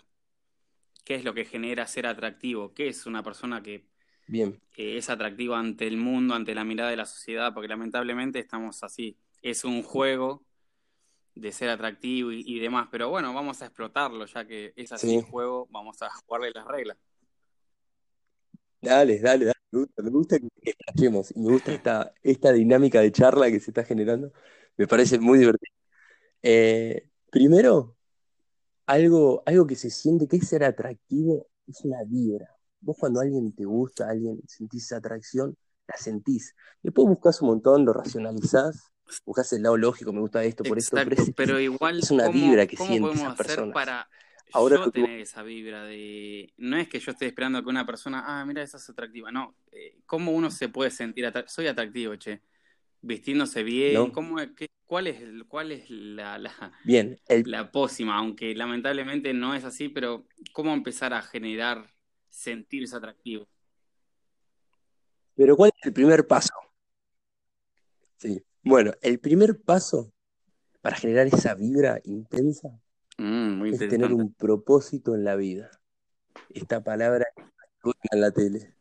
¿Qué 1.04 1.14
es 1.16 1.24
lo 1.24 1.34
que 1.34 1.44
genera 1.44 1.86
ser 1.86 2.06
atractivo? 2.06 2.74
¿Qué 2.74 2.88
es 2.88 3.06
una 3.06 3.22
persona 3.22 3.62
que 3.62 3.86
Bien, 4.26 4.60
eh, 4.76 4.96
es 4.98 5.10
atractiva 5.10 5.58
ante 5.58 5.86
el 5.86 5.96
mundo, 5.96 6.34
ante 6.34 6.54
la 6.54 6.64
mirada 6.64 6.90
de 6.90 6.96
la 6.96 7.06
sociedad? 7.06 7.52
Porque 7.54 7.68
lamentablemente 7.68 8.38
estamos 8.38 8.82
así. 8.82 9.18
Es 9.42 9.64
un 9.64 9.82
juego 9.82 10.44
de 11.34 11.52
ser 11.52 11.70
atractivo 11.70 12.32
y, 12.32 12.42
y 12.46 12.60
demás. 12.60 12.88
Pero 12.92 13.10
bueno, 13.10 13.34
vamos 13.34 13.62
a 13.62 13.66
explotarlo, 13.66 14.26
ya 14.26 14.46
que 14.46 14.72
es 14.76 14.92
así 14.92 15.12
Sí. 15.12 15.16
el 15.16 15.22
juego, 15.22 15.68
vamos 15.70 16.02
a 16.02 16.10
jugarle 16.10 16.52
las 16.54 16.66
reglas. 16.66 16.98
dale, 18.80 19.18
dale, 19.20 19.46
dale, 19.46 19.54
me 19.72 19.78
gusta, 19.80 20.02
me 20.02 20.10
gusta 20.10 20.38
que 20.38 20.48
explayemos 20.70 21.30
y 21.36 21.40
me 21.40 21.50
gusta 21.50 21.72
esta, 21.72 22.14
esta 22.22 22.52
dinámica 22.52 23.00
de 23.00 23.12
charla 23.12 23.50
que 23.50 23.60
se 23.60 23.70
está 23.70 23.84
generando, 23.84 24.32
me 24.76 24.86
parece 24.86 25.18
muy 25.18 25.38
divertido. 25.38 25.72
Eh, 26.42 27.10
primero, 27.30 27.96
algo, 28.86 29.42
algo 29.46 29.66
que 29.68 29.76
se 29.76 29.90
siente 29.90 30.28
que 30.28 30.38
es 30.38 30.48
ser 30.48 30.64
atractivo 30.64 31.48
es 31.68 31.82
una 31.84 32.04
vibra. 32.04 32.53
Vos 32.84 32.96
cuando 32.98 33.20
alguien 33.20 33.52
te 33.54 33.64
gusta, 33.64 34.08
alguien 34.08 34.40
sentís 34.46 34.84
esa 34.84 34.96
atracción, 34.98 35.56
la 35.88 35.96
sentís. 35.96 36.54
Después 36.82 37.08
buscas 37.08 37.40
un 37.42 37.48
montón, 37.48 37.84
lo 37.84 37.92
racionalizás, 37.92 38.90
buscas 39.24 39.52
el 39.52 39.62
lado 39.62 39.76
lógico, 39.76 40.12
me 40.12 40.20
gusta 40.20 40.44
esto, 40.44 40.66
por 40.66 40.78
esto, 40.78 41.02
pero 41.02 41.16
Exacto, 41.16 41.22
es, 41.22 41.32
pero 41.36 41.60
igual, 41.60 42.02
es 42.02 42.10
una 42.10 42.28
¿cómo, 42.28 42.28
vibra 42.28 42.66
que 42.66 42.76
esas 42.76 43.34
hacer 43.34 43.36
personas. 43.36 43.72
para 43.72 44.08
Ahora 44.52 44.78
yo 44.80 44.90
que 44.90 44.90
tener 44.92 45.20
esa 45.20 45.42
vibra 45.42 45.84
de... 45.84 46.52
No 46.56 46.76
es 46.78 46.88
que 46.88 47.00
yo 47.00 47.12
esté 47.12 47.26
esperando 47.26 47.62
que 47.62 47.68
una 47.68 47.84
persona, 47.86 48.22
ah, 48.26 48.44
mira, 48.46 48.62
esa 48.62 48.78
es 48.78 48.88
atractiva. 48.88 49.30
No, 49.30 49.56
eh, 49.72 49.98
¿cómo 50.06 50.32
uno 50.32 50.50
se 50.50 50.68
puede 50.70 50.90
sentir 50.90 51.26
atractivo? 51.26 51.52
Soy 51.54 51.66
atractivo, 51.66 52.16
che. 52.16 52.40
Vistiéndose 53.02 53.62
bien, 53.64 54.10
¿no? 54.10 54.12
¿cómo 54.12 54.40
es, 54.40 54.50
qué- 54.56 54.68
cuál 54.86 55.06
es, 55.08 55.22
cuál 55.48 55.72
es 55.72 55.90
la, 55.90 56.38
la, 56.38 56.72
Bien, 56.82 57.18
el, 57.26 57.44
la 57.44 57.72
pócima? 57.72 58.16
Aunque 58.18 58.54
lamentablemente 58.54 59.34
no 59.34 59.54
es 59.54 59.64
así, 59.64 59.88
pero 59.90 60.26
¿cómo 60.52 60.74
empezar 60.74 61.14
a 61.14 61.22
generar, 61.22 61.93
sentirse 62.34 62.96
atractivo? 62.96 63.46
pero 65.36 65.56
¿cuál 65.56 65.72
es 65.76 65.86
el 65.86 65.92
primer 65.92 66.26
paso? 66.26 66.54
Sí. 68.18 68.40
Bueno, 68.62 68.92
el 69.02 69.18
primer 69.18 69.60
paso 69.60 70.12
para 70.80 70.96
generar 70.96 71.26
esa 71.26 71.54
vibra 71.54 72.00
intensa 72.04 72.80
Mm, 73.18 73.58
muy 73.58 73.70
es 73.70 73.78
tener 73.78 74.12
un 74.12 74.32
propósito 74.34 75.14
en 75.14 75.24
la 75.24 75.36
vida. 75.36 75.70
Esta 76.50 76.82
palabra 76.82 77.26
en 78.10 78.20
la 78.20 78.30
tele. 78.30 78.74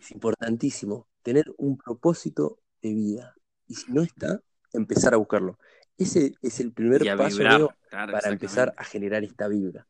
Es 0.00 0.10
importantísimo 0.10 1.08
tener 1.22 1.52
un 1.56 1.76
propósito 1.76 2.58
de 2.80 2.94
vida. 2.94 3.34
Y 3.68 3.74
si 3.74 3.92
no 3.92 4.02
está, 4.02 4.40
empezar 4.72 5.14
a 5.14 5.18
buscarlo. 5.18 5.58
Ese 5.96 6.34
es 6.42 6.58
el 6.58 6.72
primer 6.72 7.04
paso, 7.16 7.36
vibrar, 7.36 7.58
Leo, 7.58 7.76
claro, 7.88 8.12
para 8.12 8.28
empezar 8.30 8.74
a 8.76 8.84
generar 8.84 9.22
esta 9.22 9.46
vibra. 9.46 9.86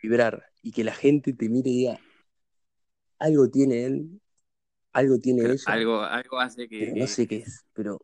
Vibrar 0.00 0.44
y 0.62 0.72
que 0.72 0.84
la 0.84 0.94
gente 0.94 1.32
te 1.32 1.48
mire 1.48 1.70
y 1.70 1.76
diga, 1.78 2.00
algo 3.18 3.48
tiene 3.48 3.84
él, 3.84 4.20
algo 4.92 5.18
tiene 5.18 5.42
Pero 5.42 5.54
ella, 5.54 5.62
algo, 5.66 6.02
algo 6.02 6.38
hace 6.40 6.68
que, 6.68 6.92
no 6.94 7.06
sé 7.06 7.26
qué 7.26 7.38
es, 7.38 7.64
pero 7.72 8.00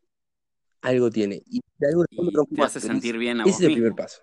algo 0.82 1.10
tiene. 1.10 1.42
Y 1.46 1.60
de 1.78 1.92
forma 2.16 2.30
y 2.50 2.56
te 2.56 2.62
hace 2.62 2.80
sentir 2.80 3.18
bien 3.18 3.40
a 3.40 3.44
Ese 3.44 3.50
vos 3.50 3.60
es 3.60 3.66
el 3.66 3.72
primer 3.72 3.94
paso. 3.94 4.22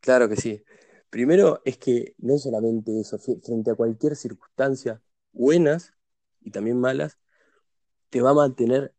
Claro 0.00 0.28
que 0.28 0.36
sí. 0.36 0.62
Primero 1.10 1.62
es 1.64 1.78
que 1.78 2.14
no 2.18 2.36
solamente 2.38 3.00
eso, 3.00 3.18
fre- 3.18 3.40
frente 3.42 3.70
a 3.70 3.74
cualquier 3.74 4.16
circunstancia, 4.16 5.00
buenas 5.32 5.94
y 6.40 6.50
también 6.50 6.78
malas, 6.78 7.18
te 8.10 8.20
va 8.20 8.30
a 8.30 8.34
mantener 8.34 8.94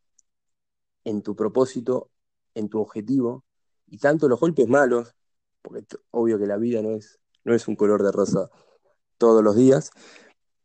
en 1.04 1.22
tu 1.22 1.36
propósito, 1.36 2.12
en 2.56 2.70
tu 2.70 2.80
objetivo, 2.82 3.45
y 3.88 3.98
tanto 3.98 4.28
los 4.28 4.40
golpes 4.40 4.68
malos, 4.68 5.16
porque 5.62 5.86
obvio 6.12 6.38
que 6.40 6.46
la 6.46 6.58
vida 6.58 6.82
no 6.82 6.92
es, 6.92 7.20
no 7.44 7.54
es 7.54 7.68
un 7.68 7.76
color 7.76 8.04
de 8.04 8.12
rosa 8.12 8.50
todos 9.18 9.44
los 9.44 9.56
días, 9.56 9.92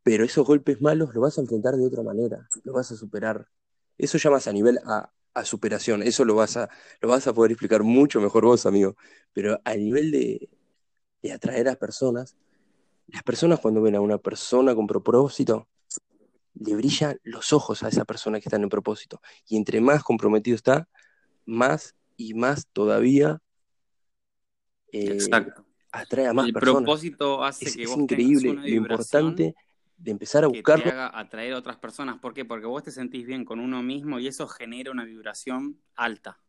pero 0.03 0.25
esos 0.25 0.47
golpes 0.47 0.81
malos 0.81 1.15
los 1.15 1.23
vas 1.23 1.39
a 1.39 1.43
enfrentar 1.43 1.77
de 1.77 1.87
otra 1.87 2.03
manera, 2.03 2.49
los 2.65 2.75
vas 2.75 2.91
a 2.93 2.97
superar. 2.97 3.49
Eso 3.99 4.19
llamas 4.19 4.47
a 4.47 4.53
nivel 4.53 4.79
a, 4.87 5.13
a 5.35 5.45
superación, 5.45 6.03
eso 6.03 6.25
lo 6.25 6.35
vas 6.35 6.57
a, 6.57 6.69
lo 7.01 7.09
vas 7.09 7.27
a 7.27 7.35
poder 7.35 7.53
explicar 7.53 7.83
mucho 7.83 8.21
mejor 8.21 8.45
vos, 8.45 8.67
amigo, 8.67 8.97
pero 9.33 9.61
a 9.65 9.75
nivel 9.77 10.11
de, 10.11 10.49
de 11.23 11.33
atraer 11.33 11.69
a 11.69 11.77
personas, 11.77 12.37
las 13.09 13.23
personas 13.23 13.61
cuando 13.61 13.83
ven 13.83 13.97
a 13.97 14.01
una 14.01 14.19
persona 14.19 14.75
con 14.75 14.87
propósito, 14.87 15.69
le 16.55 16.77
brillan 16.77 17.19
los 17.25 17.53
ojos 17.53 17.83
a 17.83 17.89
esa 17.89 18.05
persona 18.05 18.39
que 18.39 18.49
está 18.49 18.57
en 18.57 18.65
el 18.65 18.69
propósito. 18.69 19.21
Y 19.47 19.57
entre 19.57 19.81
más 19.81 20.03
comprometido 20.03 20.57
está, 20.57 20.89
más 21.47 21.95
y 22.21 22.35
más 22.35 22.67
todavía 22.67 23.41
eh, 24.93 25.07
Exacto. 25.13 25.65
atrae 25.91 26.27
a 26.27 26.35
más 26.35 26.47
El 26.49 26.53
personas. 26.53 26.83
propósito 26.83 27.43
hace 27.43 27.65
Es, 27.65 27.77
que 27.77 27.83
es 27.85 27.89
vos 27.89 27.97
tengas 27.97 28.13
increíble 28.13 28.51
una 28.51 28.63
lo 28.63 28.69
importante 28.69 29.55
de 29.97 30.11
empezar 30.11 30.45
a 30.45 30.49
que 30.49 30.53
te 30.53 30.59
buscarlo 30.59 30.85
haga 30.85 31.19
atraer 31.19 31.55
a 31.55 31.59
otras 31.59 31.77
personas. 31.77 32.19
¿Por 32.19 32.35
qué? 32.35 32.45
Porque 32.45 32.67
vos 32.67 32.83
te 32.83 32.91
sentís 32.91 33.27
bien 33.27 33.47
con 33.47 33.59
uno 33.59 33.83
mismo 33.83 34.19
y 34.19 34.27
eso 34.27 34.47
genera 34.49 34.91
una 34.91 35.05
vibración 35.05 35.81
alta. 35.95 36.41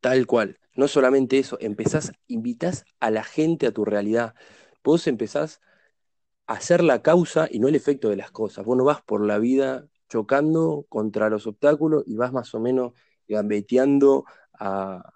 tal 0.00 0.26
cual. 0.26 0.58
No 0.74 0.88
solamente 0.88 1.38
eso, 1.38 1.58
empezás, 1.60 2.12
invitás 2.28 2.84
a 3.00 3.10
la 3.10 3.24
gente 3.24 3.66
a 3.66 3.72
tu 3.72 3.84
realidad. 3.84 4.34
Vos 4.84 5.06
empezás 5.06 5.60
a 6.46 6.60
ser 6.60 6.82
la 6.82 7.02
causa 7.02 7.48
y 7.50 7.58
no 7.58 7.68
el 7.68 7.74
efecto 7.74 8.08
de 8.08 8.16
las 8.16 8.30
cosas. 8.30 8.64
Vos 8.64 8.76
no 8.76 8.84
vas 8.84 9.02
por 9.02 9.24
la 9.26 9.38
vida 9.38 9.88
chocando 10.08 10.86
contra 10.88 11.28
los 11.30 11.46
obstáculos 11.46 12.04
y 12.06 12.16
vas 12.16 12.32
más 12.32 12.54
o 12.54 12.60
menos 12.60 12.92
gambeteando 13.26 14.24
a, 14.54 15.12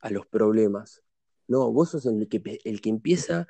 a 0.00 0.10
los 0.10 0.26
problemas. 0.26 1.02
No, 1.48 1.72
vos 1.72 1.90
sos 1.90 2.06
el 2.06 2.28
que, 2.28 2.60
el 2.64 2.80
que 2.80 2.90
empieza 2.90 3.46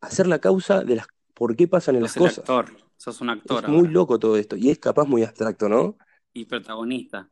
a 0.00 0.10
ser 0.10 0.26
la 0.26 0.38
causa 0.38 0.84
de 0.84 0.96
las 0.96 1.06
por 1.34 1.56
qué 1.56 1.68
pasan 1.68 1.96
en 1.96 2.02
las 2.02 2.12
Sos 2.12 2.16
el 2.16 2.28
cosas. 2.28 2.38
actor, 2.38 2.76
sos 2.96 3.20
un 3.20 3.30
actor 3.30 3.64
Es 3.64 3.70
muy 3.70 3.88
loco 3.88 4.18
todo 4.18 4.36
esto 4.36 4.56
y 4.56 4.70
es 4.70 4.78
capaz 4.78 5.04
muy 5.06 5.22
abstracto, 5.22 5.68
¿no? 5.68 5.96
y 6.32 6.44
protagonista. 6.44 7.28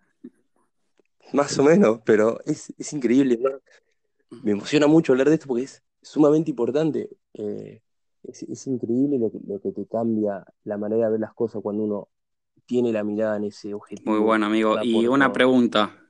Más 1.32 1.58
o 1.58 1.64
menos, 1.64 2.00
pero 2.04 2.40
es, 2.44 2.72
es 2.78 2.92
increíble. 2.92 3.38
¿no? 3.40 3.50
Me 4.42 4.52
emociona 4.52 4.86
mucho 4.86 5.12
hablar 5.12 5.28
de 5.28 5.34
esto 5.34 5.46
porque 5.46 5.64
es 5.64 5.82
sumamente 6.02 6.50
importante. 6.50 7.10
Eh, 7.34 7.82
es, 8.22 8.42
es 8.44 8.66
increíble 8.66 9.18
lo 9.18 9.30
que, 9.30 9.38
lo 9.46 9.60
que 9.60 9.72
te 9.72 9.86
cambia 9.86 10.44
la 10.64 10.78
manera 10.78 11.06
de 11.06 11.12
ver 11.12 11.20
las 11.20 11.34
cosas 11.34 11.62
cuando 11.62 11.82
uno 11.84 12.08
tiene 12.66 12.92
la 12.92 13.04
mirada 13.04 13.36
en 13.36 13.44
ese 13.44 13.74
Muy 14.04 14.18
objetivo, 14.18 14.20
bueno, 14.20 14.46
amigo. 14.46 14.78
Y 14.82 15.06
una 15.06 15.32
pregunta. 15.32 16.08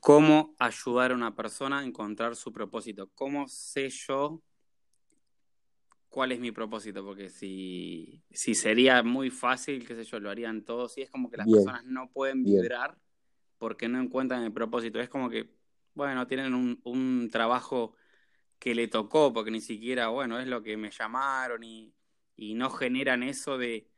¿Cómo 0.00 0.54
ayudar 0.58 1.12
a 1.12 1.14
una 1.14 1.34
persona 1.34 1.78
a 1.78 1.84
encontrar 1.84 2.34
su 2.36 2.52
propósito? 2.52 3.10
¿Cómo 3.14 3.46
sé 3.48 3.88
yo 3.90 4.42
cuál 6.08 6.32
es 6.32 6.40
mi 6.40 6.52
propósito? 6.52 7.04
Porque 7.04 7.28
si, 7.30 8.22
si 8.30 8.54
sería 8.54 9.02
muy 9.02 9.30
fácil, 9.30 9.86
qué 9.86 9.94
sé 9.94 10.04
yo, 10.04 10.20
lo 10.20 10.30
harían 10.30 10.64
todos. 10.64 10.98
Y 10.98 11.02
es 11.02 11.10
como 11.10 11.30
que 11.30 11.36
las 11.36 11.46
Bien, 11.46 11.64
personas 11.64 11.84
no 11.84 12.10
pueden 12.10 12.44
bien. 12.44 12.62
vibrar 12.62 12.98
porque 13.58 13.88
no 13.88 14.00
encuentran 14.00 14.44
el 14.44 14.52
propósito. 14.52 15.00
Es 15.00 15.08
como 15.08 15.30
que, 15.30 15.50
bueno, 15.94 16.26
tienen 16.26 16.54
un, 16.54 16.80
un 16.84 17.30
trabajo 17.30 17.96
que 18.60 18.74
le 18.76 18.88
tocó, 18.88 19.32
porque 19.34 19.52
ni 19.52 19.62
siquiera, 19.62 20.08
bueno, 20.08 20.40
es 20.40 20.48
lo 20.48 20.62
que 20.64 20.76
me 20.78 20.90
llamaron 20.92 21.64
y, 21.64 21.94
y 22.36 22.54
no 22.54 22.70
generan 22.70 23.22
eso 23.24 23.58
de, 23.58 23.91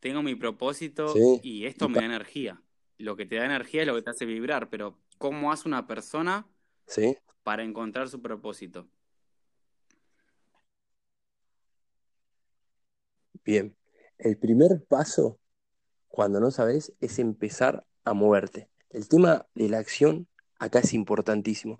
tengo 0.00 0.22
mi 0.22 0.34
propósito 0.34 1.14
Sí, 1.14 1.40
y 1.42 1.58
y 1.58 1.66
esto 1.66 1.88
me 1.88 1.98
da 1.98 2.04
energía. 2.04 2.62
Lo 2.98 3.16
que 3.16 3.26
te 3.26 3.36
da 3.36 3.44
energía 3.44 3.82
es 3.82 3.86
lo 3.86 3.94
que 3.94 4.02
te 4.02 4.10
hace 4.10 4.26
vibrar, 4.26 4.70
pero 4.70 4.98
¿cómo 5.18 5.52
hace 5.52 5.68
una 5.68 5.86
persona 5.86 6.46
sí, 6.86 7.16
para 7.42 7.62
encontrar 7.64 8.08
su 8.08 8.20
propósito? 8.20 8.88
bien. 13.48 13.74
El 14.18 14.36
primer 14.36 14.84
paso, 14.84 15.38
cuando 16.08 16.38
no 16.38 16.50
sabes, 16.50 16.92
es 17.00 17.18
empezar 17.18 17.86
a 18.04 18.12
moverte. 18.12 18.68
El 18.90 19.08
tema 19.08 19.46
de 19.54 19.70
la 19.70 19.78
acción 19.78 20.28
acá 20.58 20.80
es 20.80 20.92
importantísimo. 20.92 21.78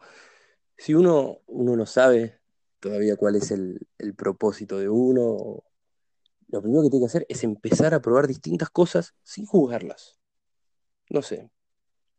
Si 0.76 0.94
uno, 0.94 1.40
uno 1.46 1.76
no 1.76 1.84
sabe 1.84 2.38
todavía 2.80 3.16
cuál 3.16 3.36
es 3.36 3.50
el, 3.50 3.86
el 3.98 4.14
propósito 4.14 4.78
de 4.78 4.88
uno, 4.88 5.62
lo 6.48 6.62
primero 6.62 6.82
que 6.82 6.90
tiene 6.90 7.04
que 7.04 7.08
hacer 7.08 7.26
es 7.28 7.44
empezar 7.44 7.94
a 7.94 8.00
probar 8.00 8.26
distintas 8.26 8.70
cosas 8.70 9.14
sin 9.22 9.46
juzgarlas. 9.46 10.18
no 11.10 11.22
sé, 11.22 11.50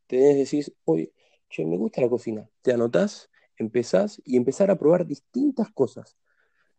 tenés, 0.07 0.37
decís, 0.37 0.73
hoy, 0.85 1.13
che, 1.49 1.65
me 1.65 1.77
gusta 1.77 2.01
la 2.01 2.09
cocina. 2.09 2.49
Te 2.61 2.73
anotás, 2.73 3.29
empezás 3.57 4.21
y 4.25 4.37
empezar 4.37 4.71
a 4.71 4.77
probar 4.77 5.05
distintas 5.05 5.71
cosas. 5.71 6.17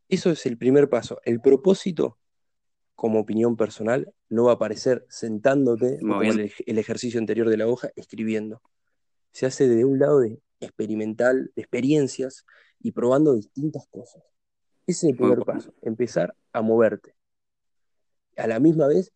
Eso 0.09 0.31
es 0.31 0.45
el 0.47 0.59
primer 0.59 0.89
paso. 0.89 1.21
El 1.25 1.41
propósito, 1.41 2.19
como 2.97 3.21
opinión 3.21 3.57
personal, 3.57 4.13
no 4.29 4.45
va 4.45 4.53
a 4.53 4.55
aparecer 4.57 5.07
sentándote, 5.09 5.99
como 6.01 6.23
el, 6.23 6.53
el 6.67 6.79
ejercicio 6.79 7.21
anterior 7.21 7.49
de 7.49 7.57
la 7.57 7.69
hoja, 7.69 7.91
escribiendo. 7.95 8.61
Se 9.33 9.47
hace 9.47 9.69
de 9.69 9.85
un 9.85 10.01
lado 10.01 10.19
de 10.21 10.41
experimental, 10.59 11.53
de 11.55 11.63
experiencias 11.63 12.45
y 12.81 12.93
probando 12.93 13.35
distintas 13.35 13.87
cosas. 13.89 14.23
Ese 14.87 15.07
es 15.07 15.13
el 15.13 15.17
primer 15.17 15.45
paso, 15.45 15.73
empezar 15.83 16.35
a 16.53 16.63
moverte. 16.63 17.15
A 18.41 18.47
la 18.47 18.59
misma 18.59 18.87
vez, 18.87 19.13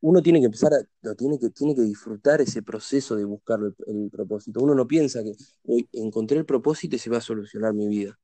uno 0.00 0.22
tiene 0.22 0.40
que 0.40 0.46
empezar 0.46 0.72
a, 0.74 1.14
tiene 1.14 1.38
que, 1.38 1.50
tiene 1.50 1.74
que 1.74 1.82
disfrutar 1.82 2.40
ese 2.40 2.62
proceso 2.62 3.16
de 3.16 3.24
buscar 3.24 3.58
el, 3.86 4.10
propósito. 4.10 4.60
Uno 4.60 4.74
no 4.74 4.86
piensa 4.86 5.22
que 5.22 5.34
hoy 5.66 5.88
encontré 5.92 6.38
el 6.38 6.44
propósito 6.44 6.96
y 6.96 6.98
se 6.98 7.10
va 7.10 7.18
a 7.18 7.22
solucionar 7.22 7.72
mi 7.72 7.88
vida. 7.88 8.18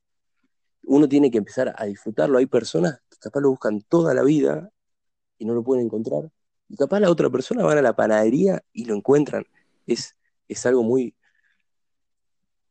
Uno 0.84 1.08
tiene 1.08 1.30
que 1.30 1.38
empezar 1.38 1.74
a 1.76 1.86
disfrutarlo. 1.86 2.38
Hay 2.38 2.46
personas 2.46 3.00
que 3.08 3.16
capaz 3.18 3.40
lo 3.40 3.50
buscan 3.50 3.80
toda 3.82 4.12
la 4.12 4.22
vida 4.22 4.70
y 5.38 5.46
no 5.46 5.54
lo 5.54 5.64
pueden 5.64 5.86
encontrar. 5.86 6.30
Y 6.68 6.76
capaz 6.76 7.00
la 7.00 7.10
otra 7.10 7.30
persona 7.30 7.64
van 7.64 7.78
a 7.78 7.82
la 7.82 7.96
panadería 7.96 8.62
y 8.72 8.84
lo 8.84 8.94
encuentran. 8.94 9.44
Es, 9.86 10.16
es 10.48 10.66
algo 10.66 10.82
muy, 10.82 11.14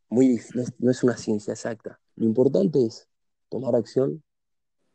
muy, 0.08 0.40
no 0.54 0.62
es, 0.62 0.74
no 0.78 0.92
es 0.92 1.04
una 1.04 1.18
ciencia 1.18 1.54
exacta. 1.54 2.00
Lo 2.16 2.26
importante 2.26 2.86
es 2.86 3.08
tomar 3.50 3.76
acción, 3.76 4.24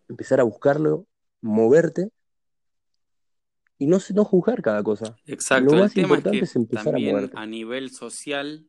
empezar 0.08 0.38
a 0.38 0.44
buscarlo, 0.44 1.06
moverte 1.40 2.10
y 3.84 3.86
no, 3.86 3.98
no 4.14 4.24
juzgar 4.24 4.62
cada 4.62 4.82
cosa. 4.82 5.16
Exacto, 5.26 5.66
Lo 5.66 5.76
el 5.76 5.82
más 5.82 5.94
tema 5.94 6.16
es 6.18 6.24
que 6.24 6.38
es 6.40 6.56
empezar 6.56 6.88
a 6.88 6.92
también 6.92 7.14
moverte. 7.14 7.36
a 7.38 7.46
nivel 7.46 7.90
social 7.90 8.66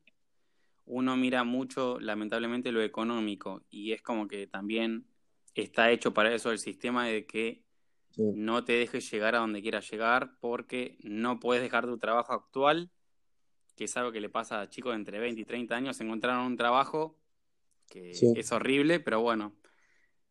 uno 0.86 1.18
mira 1.18 1.44
mucho, 1.44 2.00
lamentablemente, 2.00 2.72
lo 2.72 2.82
económico 2.82 3.64
y 3.70 3.92
es 3.94 4.02
como 4.02 4.28
que 4.28 4.46
también 4.48 5.08
está 5.56 5.90
hecho 5.92 6.14
para 6.14 6.34
eso 6.34 6.52
el 6.52 6.60
sistema 6.60 7.08
de 7.08 7.26
que 7.26 7.64
Sí, 8.12 8.24
no 8.34 8.64
te 8.64 8.74
dejes 8.74 9.10
llegar 9.12 9.36
a 9.36 9.40
donde 9.40 9.62
quieras 9.62 9.90
llegar 9.90 10.38
porque 10.40 10.98
no 11.02 11.40
puedes 11.40 11.64
dejar 11.64 11.86
tu 11.86 11.98
trabajo 11.98 12.34
actual, 12.34 12.92
que 13.76 13.86
es 13.86 13.98
algo 13.98 14.12
que 14.12 14.22
le 14.22 14.30
pasa 14.30 14.62
a 14.62 14.70
chicos 14.70 14.92
de 14.94 14.98
entre 14.98 15.20
20 15.20 15.42
y 15.42 15.46
30 15.46 15.76
años, 15.76 16.00
encontraron 16.02 16.46
un 16.46 16.58
trabajo 16.58 17.18
que 17.90 18.12
sí, 18.14 18.34
es 18.36 18.52
horrible, 18.52 19.00
pero 19.00 19.22
bueno, 19.22 19.54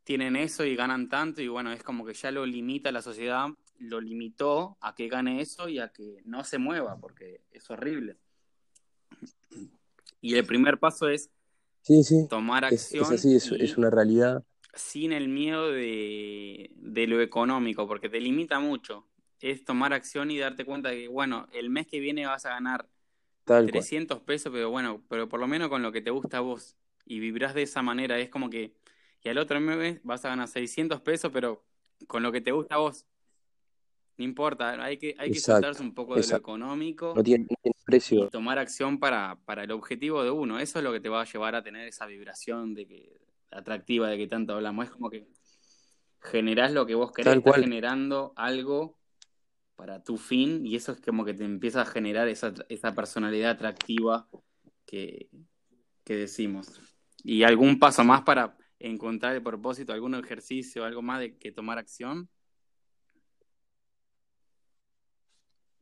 tienen 0.04 0.36
eso 0.36 0.64
y 0.64 0.76
ganan 0.76 1.08
tanto 1.08 1.42
y 1.42 1.48
bueno, 1.48 1.72
es 1.72 1.82
como 1.82 2.04
que 2.04 2.14
ya 2.14 2.30
lo 2.30 2.46
limita 2.46 2.92
la 2.92 3.02
sociedad, 3.02 3.48
lo 3.78 4.00
limitó 4.00 4.76
a 4.80 4.94
que 4.94 5.08
gane 5.08 5.40
eso 5.40 5.68
y 5.68 5.78
a 5.78 5.88
que 5.88 6.22
no 6.24 6.44
se 6.44 6.58
mueva 6.58 6.98
porque 6.98 7.42
es 7.50 7.68
horrible. 7.70 8.16
Y 10.20 10.34
el 10.36 10.46
primer 10.46 10.78
paso 10.78 11.08
es 11.08 11.30
sí, 11.82 12.02
sí. 12.02 12.26
tomar 12.28 12.64
Es, 12.64 12.72
es 12.72 13.02
acción 13.02 13.14
así, 13.14 13.34
es, 13.34 13.76
una 13.76 13.90
realidad. 13.90 14.44
sin 14.74 15.12
el 15.12 15.28
miedo 15.28 15.70
de, 15.70 16.70
de 16.76 17.06
lo 17.06 17.20
económico, 17.20 17.86
porque 17.86 18.08
te 18.08 18.20
limita 18.20 18.58
mucho. 18.58 19.06
Es 19.40 19.64
tomar 19.64 19.92
acción 19.92 20.30
y 20.30 20.38
darte 20.38 20.64
cuenta 20.64 20.88
de 20.88 21.02
que, 21.02 21.08
bueno, 21.08 21.46
el 21.52 21.68
mes 21.68 21.86
que 21.86 22.00
viene 22.00 22.26
vas 22.26 22.46
a 22.46 22.50
ganar 22.50 22.88
Tal 23.44 23.64
cual. 23.64 23.72
300 23.72 24.20
pesos, 24.20 24.50
pero 24.52 24.70
bueno, 24.70 25.02
pero 25.08 25.28
por 25.28 25.38
lo 25.38 25.46
menos 25.46 25.68
con 25.68 25.82
lo 25.82 25.92
que 25.92 26.00
te 26.00 26.10
gusta 26.10 26.38
a 26.38 26.40
vos. 26.40 26.76
Y 27.04 27.18
vibrás 27.20 27.54
de 27.54 27.62
esa 27.62 27.82
manera. 27.82 28.18
Es 28.18 28.30
como 28.30 28.48
que, 28.48 28.74
y 29.22 29.28
al 29.28 29.38
otro 29.38 29.60
mes 29.60 30.00
vas 30.02 30.24
a 30.24 30.30
ganar 30.30 30.48
600 30.48 31.00
pesos, 31.02 31.30
pero 31.32 31.62
con 32.06 32.22
lo 32.22 32.32
que 32.32 32.40
te 32.40 32.52
gusta 32.52 32.76
a 32.76 32.78
vos. 32.78 33.04
No 34.16 34.24
importa, 34.24 34.82
hay 34.82 34.96
que, 34.96 35.14
hay 35.18 35.30
que 35.30 35.40
soltarse 35.40 35.82
un 35.82 35.92
poco 35.92 36.14
de 36.14 36.24
lo 36.24 36.36
económico 36.36 37.14
No 37.16 37.22
tiene, 37.22 37.46
no 37.50 37.56
tiene 37.62 37.74
y 37.86 38.30
tomar 38.30 38.58
acción 38.58 38.98
para, 38.98 39.38
para 39.44 39.64
el 39.64 39.70
objetivo 39.70 40.22
de 40.24 40.30
uno. 40.30 40.58
Eso 40.58 40.78
es 40.78 40.84
lo 40.84 40.92
que 40.92 41.00
te 41.00 41.08
va 41.08 41.22
a 41.22 41.24
llevar 41.24 41.54
a 41.54 41.62
tener 41.62 41.86
esa 41.86 42.06
vibración 42.06 42.74
de 42.74 42.86
que, 42.86 43.20
atractiva 43.50 44.08
de 44.08 44.16
que 44.16 44.26
tanto 44.26 44.54
hablamos. 44.54 44.86
Es 44.86 44.90
como 44.90 45.10
que 45.10 45.26
generás 46.20 46.72
lo 46.72 46.86
que 46.86 46.94
vos 46.94 47.12
querés, 47.12 47.36
estás 47.36 47.56
generando 47.56 48.32
algo 48.36 48.98
para 49.76 50.02
tu 50.02 50.16
fin 50.16 50.64
y 50.64 50.76
eso 50.76 50.92
es 50.92 51.00
como 51.00 51.24
que 51.24 51.34
te 51.34 51.44
empieza 51.44 51.82
a 51.82 51.86
generar 51.86 52.28
esa, 52.28 52.54
esa 52.68 52.94
personalidad 52.94 53.50
atractiva 53.50 54.28
que, 54.86 55.28
que 56.04 56.16
decimos. 56.16 56.80
¿Y 57.22 57.42
algún 57.42 57.78
paso 57.78 58.04
más 58.04 58.22
para 58.22 58.56
encontrar 58.78 59.34
el 59.34 59.42
propósito, 59.42 59.92
algún 59.92 60.14
ejercicio, 60.14 60.84
algo 60.84 61.02
más 61.02 61.20
de 61.20 61.36
que 61.36 61.52
tomar 61.52 61.78
acción? 61.78 62.28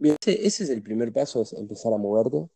Bien, 0.02 0.16
ese, 0.26 0.64
es 0.64 0.68
el 0.70 0.82
primer 0.82 1.12
paso, 1.12 1.42
es 1.42 1.52
empezar 1.52 1.92
a 1.94 1.96
moverte. 1.96 2.48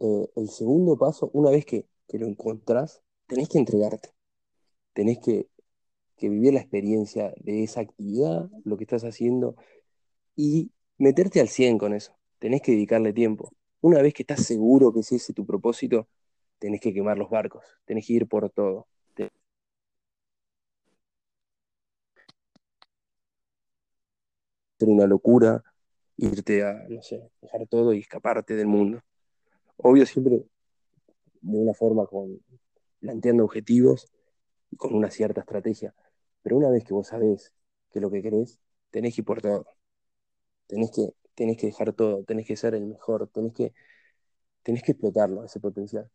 Eh, 0.00 0.28
el 0.34 0.48
segundo 0.50 0.98
paso, 0.98 1.30
una 1.32 1.50
vez 1.50 1.64
que, 1.64 1.86
que 2.08 2.18
lo 2.18 2.26
encontrás, 2.26 3.00
tenés 3.28 3.48
que 3.48 3.58
entregarte. 3.58 4.10
Tenés 4.92 5.20
que, 5.20 5.48
que 6.16 6.28
vivir 6.28 6.54
la 6.54 6.60
experiencia 6.60 7.32
de 7.36 7.62
esa 7.62 7.82
actividad, 7.82 8.50
lo 8.64 8.76
que 8.76 8.84
estás 8.84 9.04
haciendo, 9.04 9.54
y 10.36 10.72
meterte 10.98 11.40
al 11.40 11.48
100 11.48 11.78
con 11.78 11.94
eso. 11.94 12.12
Tenés 12.40 12.62
que 12.62 12.72
dedicarle 12.72 13.12
tiempo. 13.12 13.52
Una 13.80 14.02
vez 14.02 14.14
que 14.14 14.24
estás 14.24 14.44
seguro 14.44 14.92
que 14.92 15.00
es 15.00 15.12
ese 15.12 15.32
tu 15.32 15.46
propósito, 15.46 16.08
tenés 16.58 16.80
que 16.80 16.92
quemar 16.92 17.18
los 17.18 17.30
barcos, 17.30 17.64
tenés 17.84 18.04
que 18.04 18.14
ir 18.14 18.26
por 18.26 18.50
todo. 18.50 18.88
Hacer 24.78 24.88
una 24.88 25.06
locura, 25.08 25.62
irte 26.16 26.64
a, 26.64 26.86
no 26.88 27.02
sé, 27.02 27.30
dejar 27.42 27.66
todo 27.66 27.92
y 27.92 27.98
escaparte 27.98 28.54
del 28.54 28.68
mundo. 28.68 29.00
Obvio, 29.76 30.06
siempre 30.06 30.44
de 31.40 31.58
una 31.58 31.74
forma 31.74 32.06
con 32.06 32.40
planteando 33.00 33.44
objetivos 33.44 34.10
y 34.70 34.76
con 34.76 34.94
una 34.94 35.10
cierta 35.10 35.40
estrategia. 35.40 35.94
Pero 36.42 36.56
una 36.56 36.70
vez 36.70 36.84
que 36.84 36.94
vos 36.94 37.08
sabés 37.08 37.52
que 37.90 38.00
lo 38.00 38.10
que 38.10 38.22
querés, 38.22 38.60
tenés 38.90 39.14
que 39.14 39.22
ir 39.22 39.24
por 39.24 39.42
todo. 39.42 39.66
Tenés 40.66 40.90
que, 40.92 41.14
tenés 41.34 41.56
que 41.56 41.66
dejar 41.68 41.92
todo, 41.92 42.24
tenés 42.24 42.46
que 42.46 42.56
ser 42.56 42.74
el 42.74 42.86
mejor, 42.86 43.28
tenés 43.28 43.52
que, 43.54 43.74
tenés 44.62 44.82
que 44.82 44.92
explotarlo, 44.92 45.44
ese 45.44 45.60
potencial. 45.60 46.10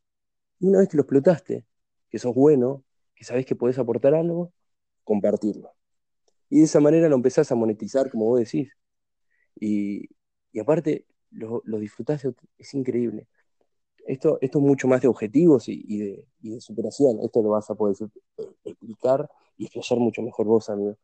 Y 0.60 0.67
una 0.67 0.80
vez 0.80 0.89
que 0.89 0.97
lo 0.97 1.04
explotaste, 1.04 1.65
que 2.10 2.19
sos 2.19 2.36
bueno, 2.36 2.84
que 3.15 3.26
sabés 3.26 3.45
que 3.45 3.56
podés 3.56 3.80
aportar 3.80 4.15
algo, 4.15 4.54
compartirlo. 5.04 5.76
Y 6.54 6.60
de 6.60 6.66
esa 6.66 6.80
manera 6.80 7.10
lo 7.10 7.16
empezás 7.16 7.52
a 7.52 7.56
monetizar, 7.56 8.12
como 8.12 8.26
vos 8.26 8.38
decís. 8.38 8.72
Y, 9.60 10.08
y 10.52 10.60
aparte, 10.60 11.08
lo, 11.32 11.63
lo 11.66 11.80
disfrutás, 11.80 12.28
es 12.60 12.74
increíble. 12.76 13.28
Esto, 14.06 14.38
esto 14.39 14.60
es 14.60 14.63
mucho 14.63 14.88
más 14.88 15.02
de 15.02 15.08
objetivos 15.08 15.68
y, 15.68 15.84
y, 15.88 16.52
de, 16.52 16.62
superación. 16.62 17.22
Esto 17.24 17.42
lo 17.42 17.50
vas 17.50 17.72
a 17.72 17.74
poder 17.74 17.96
explicar 18.66 19.28
y 19.58 19.66
explayar 19.66 19.98
mucho 19.98 20.22
mejor 20.22 20.46
vos, 20.46 20.70
amigo. 20.70 20.96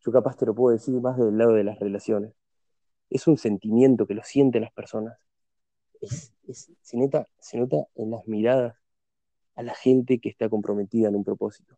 Yo 0.00 0.10
capaz 0.10 0.38
te 0.38 0.46
lo 0.46 0.54
puedo 0.54 0.74
decir 0.74 0.94
más 0.94 1.18
del 1.18 1.36
lado 1.36 1.52
de 1.52 1.64
las 1.64 1.78
relaciones. 1.78 2.32
Es 3.10 3.26
un 3.26 3.36
sentimiento 3.36 4.06
que 4.06 4.14
lo 4.14 4.22
sienten 4.22 4.62
las 4.62 4.72
personas. 4.72 5.18
Es, 6.00 6.32
es, 6.48 6.72
se, 6.80 6.96
nota, 6.96 7.28
se 7.38 7.58
nota 7.58 7.76
en 7.94 8.10
las 8.10 8.26
miradas 8.26 8.74
a 9.54 9.62
la 9.62 9.74
gente 9.74 10.18
que 10.18 10.30
está 10.30 10.48
comprometida 10.48 11.08
en 11.08 11.16
un 11.16 11.24
propósito. 11.24 11.76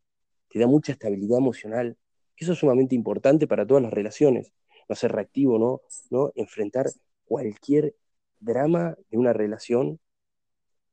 Te 0.48 0.60
da 0.60 0.68
mucha 0.68 0.92
estabilidad 0.92 1.38
emocional. 1.38 1.96
Eso 2.36 2.52
es 2.52 2.58
sumamente 2.58 2.94
importante 2.94 3.46
para 3.46 3.66
todas 3.66 3.82
las 3.82 3.92
relaciones. 3.92 4.52
No 4.88 4.94
ser 4.94 5.12
reactivo, 5.12 5.58
¿no? 5.58 5.80
¿no? 6.10 6.32
Enfrentar 6.34 6.86
cualquier 7.24 7.94
drama 8.40 8.96
de 9.10 9.18
una 9.18 9.32
relación 9.32 9.98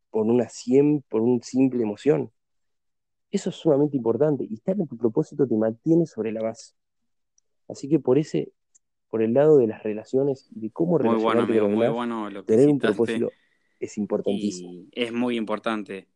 por 0.10 0.26
una 0.26 0.48
cien, 0.50 1.04
por 1.10 1.22
una 1.22 1.42
simple 1.44 1.84
emoción. 1.84 2.32
Eso 3.32 3.50
es 3.50 3.56
sumamente 3.56 3.98
importante. 3.98 4.46
Y 4.48 4.54
estar 4.54 4.80
en 4.80 4.88
tu 4.88 4.96
propósito 4.96 5.48
te 5.48 5.56
mantiene 5.56 6.06
sobre 6.06 6.32
la 6.32 6.42
base. 6.42 6.74
Así 7.68 7.90
que 7.90 8.00
por 8.00 8.18
ese, 8.18 8.52
por 9.10 9.22
el 9.22 9.34
lado 9.34 9.58
de 9.58 9.68
las 9.68 9.82
relaciones 9.84 10.48
y 10.52 10.60
de 10.60 10.72
cómo 10.72 11.00
muy 11.00 11.10
relacionarte 11.10 11.54
bueno, 11.54 11.66
amigo, 11.66 11.84
muy 11.84 11.94
bueno 11.94 12.30
lo 12.30 12.46
que 12.46 12.54
tener 12.54 12.70
un 12.70 12.80
propósito 12.80 13.32
es 13.80 13.98
importantísimo. 13.98 14.72
y 14.72 14.90
es 14.92 15.12
muy 15.12 15.36
importante 15.36 16.08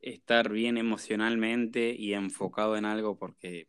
estar 0.00 0.50
bien 0.50 0.76
emocionalmente 0.76 1.94
y 1.94 2.12
enfocado 2.12 2.76
en 2.76 2.84
algo 2.84 3.16
porque 3.16 3.68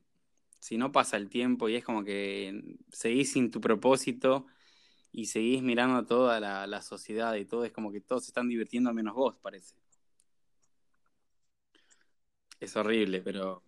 si 0.59 0.77
no 0.77 0.91
pasa 0.91 1.17
el 1.17 1.29
tiempo 1.29 1.69
y 1.69 1.75
es 1.75 1.83
como 1.83 2.03
que 2.03 2.77
seguís 2.91 3.31
sin 3.31 3.51
tu 3.51 3.61
propósito 3.61 4.47
y 5.11 5.25
seguís 5.25 5.63
mirando 5.63 5.97
a 5.97 6.05
toda 6.05 6.39
la, 6.39 6.67
la 6.67 6.81
sociedad 6.81 7.35
y 7.35 7.45
todo, 7.45 7.65
es 7.65 7.71
como 7.71 7.91
que 7.91 8.01
todos 8.01 8.25
se 8.25 8.29
están 8.31 8.49
divirtiendo 8.49 8.93
menos 8.93 9.15
vos, 9.15 9.35
parece. 9.41 9.75
Es 12.59 12.75
horrible, 12.75 13.21
pero 13.21 13.61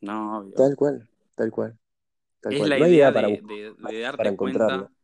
no, 0.00 0.38
obvio. 0.38 0.54
Tal 0.54 0.76
cual, 0.76 1.08
tal 1.34 1.50
cual. 1.50 1.78
Tal 2.40 2.52
Es 2.52 2.58
cual. 2.58 2.70
la 2.70 2.78
no 2.78 2.88
idea 2.88 3.12
para, 3.12 3.28
de, 3.28 3.40
buscar, 3.40 3.56
de, 3.56 3.64
de 3.64 3.74
para 3.82 4.00
darte 4.00 4.28
encontrarlo. 4.28 4.76
cuenta 4.76 4.94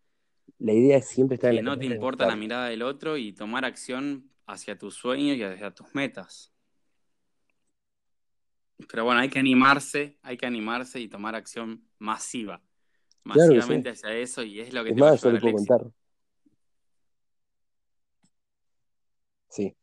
La 0.58 0.72
idea 0.72 0.98
es 0.98 1.06
siempre 1.06 1.36
estar 1.36 1.50
en 1.50 1.56
que 1.58 1.62
la 1.62 1.70
no 1.70 1.78
te 1.78 1.86
importa 1.86 2.26
la 2.26 2.36
mirada 2.36 2.66
del 2.66 2.82
otro 2.82 3.16
y 3.16 3.32
tomar 3.32 3.64
acción 3.64 4.30
hacia 4.46 4.76
tus 4.78 4.94
sueños 4.94 5.36
y 5.36 5.42
hacia 5.42 5.70
tus 5.70 5.94
metas. 5.94 6.49
Pero 8.88 9.04
bueno, 9.04 9.20
hay 9.20 9.28
que 9.28 9.38
animarse, 9.38 10.18
hay 10.22 10.36
que 10.36 10.46
animarse 10.46 11.00
y 11.00 11.08
tomar 11.08 11.34
acción 11.34 11.84
masiva. 11.98 12.62
masivamente 13.24 13.90
hacia 13.90 14.14
eso 14.14 14.42
y 14.42 14.60
es 14.60 14.72
lo 14.72 14.82
que 14.84 14.90
es 14.90 14.96
te 14.96 15.02
va 15.02 15.08
a 15.08 15.10
más, 15.12 15.22
yo 15.22 15.30
le 15.30 15.40
puedo 15.40 15.54
contar. 15.54 15.86
Sí, 19.48 19.74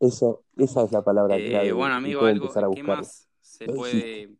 eso, 0.00 0.44
esa 0.56 0.84
es 0.84 0.92
la 0.92 1.02
palabra 1.02 1.36
Eh, 1.38 1.50
clave 1.50 1.72
bueno, 1.72 1.94
amigo, 1.94 2.24
algo, 2.24 2.50
a 2.50 2.74
¿qué 2.74 2.82
más 2.82 3.28
se 3.40 3.66
puede, 3.66 4.30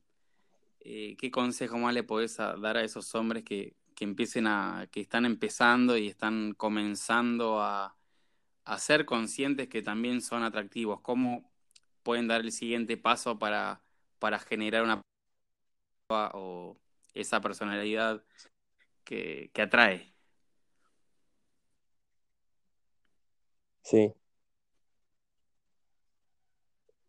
eh, 0.81 1.17
qué 1.19 1.31
consejo 1.31 1.79
más 1.79 1.95
le 1.95 2.03
podés 2.03 2.39
a- 2.41 2.57
dar 2.57 2.77
a 2.77 2.85
esos 2.85 3.15
hombres 3.15 3.45
que, 3.45 3.77
que 3.95 4.05
empiecen 4.05 4.47
a, 4.47 4.89
que 4.91 5.01
están 5.01 5.25
empezando 5.25 5.97
y 5.97 6.09
están 6.09 6.53
comenzando 6.55 7.61
a, 7.61 7.97
a 8.65 8.79
ser 8.79 9.07
conscientes 9.07 9.69
que 9.69 9.83
también 9.83 10.21
son 10.21 10.43
atractivos? 10.43 11.01
¿Cómo 11.01 11.51
pueden 12.07 12.29
dar 12.29 12.43
el 12.43 12.53
siguiente 12.53 12.97
paso 12.97 13.37
para, 13.41 13.83
para 14.21 14.39
generar 14.39 14.85
una 14.85 15.03
o 16.11 16.77
esa 17.15 17.41
personalidad 17.41 18.23
que, 19.05 19.51
que 19.55 19.63
atrae? 19.63 20.15
Sí, 23.83 24.15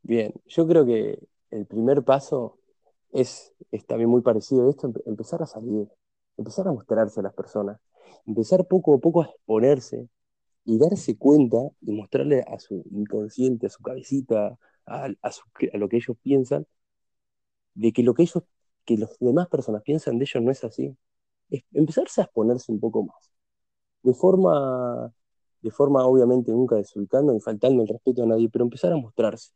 bien. 0.03 0.33
Yo 0.47 0.67
creo 0.67 0.85
que 0.85 1.19
el 1.51 1.65
primer 1.65 2.03
paso 2.03 2.59
es, 3.11 3.53
es 3.71 3.85
también 3.85 4.09
muy 4.09 4.21
parecido 4.21 4.67
a 4.67 4.69
esto, 4.69 4.87
empe- 4.89 5.03
empezar 5.05 5.41
a 5.41 5.45
salir, 5.45 5.87
empezar 6.37 6.67
a 6.67 6.71
mostrarse 6.73 7.19
a 7.19 7.23
las 7.23 7.33
personas, 7.33 7.79
empezar 8.25 8.67
poco 8.67 8.95
a 8.95 8.99
poco 8.99 9.21
a 9.23 9.27
exponerse 9.27 10.09
y 10.65 10.79
darse 10.79 11.17
cuenta 11.17 11.57
y 11.81 11.93
mostrarle 11.93 12.41
a 12.47 12.59
su 12.59 12.83
inconsciente, 12.91 13.67
a 13.67 13.71
su 13.71 13.83
cabecita, 13.83 14.57
a, 14.87 15.31
su- 15.31 15.43
lo 15.73 15.89
que 15.89 15.97
ellos 15.97 16.17
piensan, 16.23 16.65
de 17.73 17.91
que 17.93 18.03
lo 18.03 18.13
que 18.13 18.23
ellos, 18.23 18.43
que 18.85 18.97
las 18.97 19.17
demás 19.19 19.47
personas 19.49 19.83
piensan 19.83 20.17
de 20.17 20.25
ellos 20.25 20.43
no 20.43 20.51
es 20.51 20.63
así. 20.63 20.95
Es 21.49 21.63
empezarse 21.73 22.21
a 22.21 22.25
exponerse 22.25 22.71
un 22.71 22.79
poco 22.79 23.03
más. 23.03 23.31
De 24.03 24.13
forma, 24.13 25.13
de 25.61 25.71
forma 25.71 26.05
obviamente 26.05 26.51
nunca 26.51 26.75
desubicando 26.77 27.33
ni 27.33 27.41
faltando 27.41 27.83
el 27.83 27.89
respeto 27.89 28.23
a 28.23 28.27
nadie, 28.27 28.49
pero 28.49 28.65
empezar 28.65 28.93
a 28.93 28.97
mostrarse. 28.97 29.51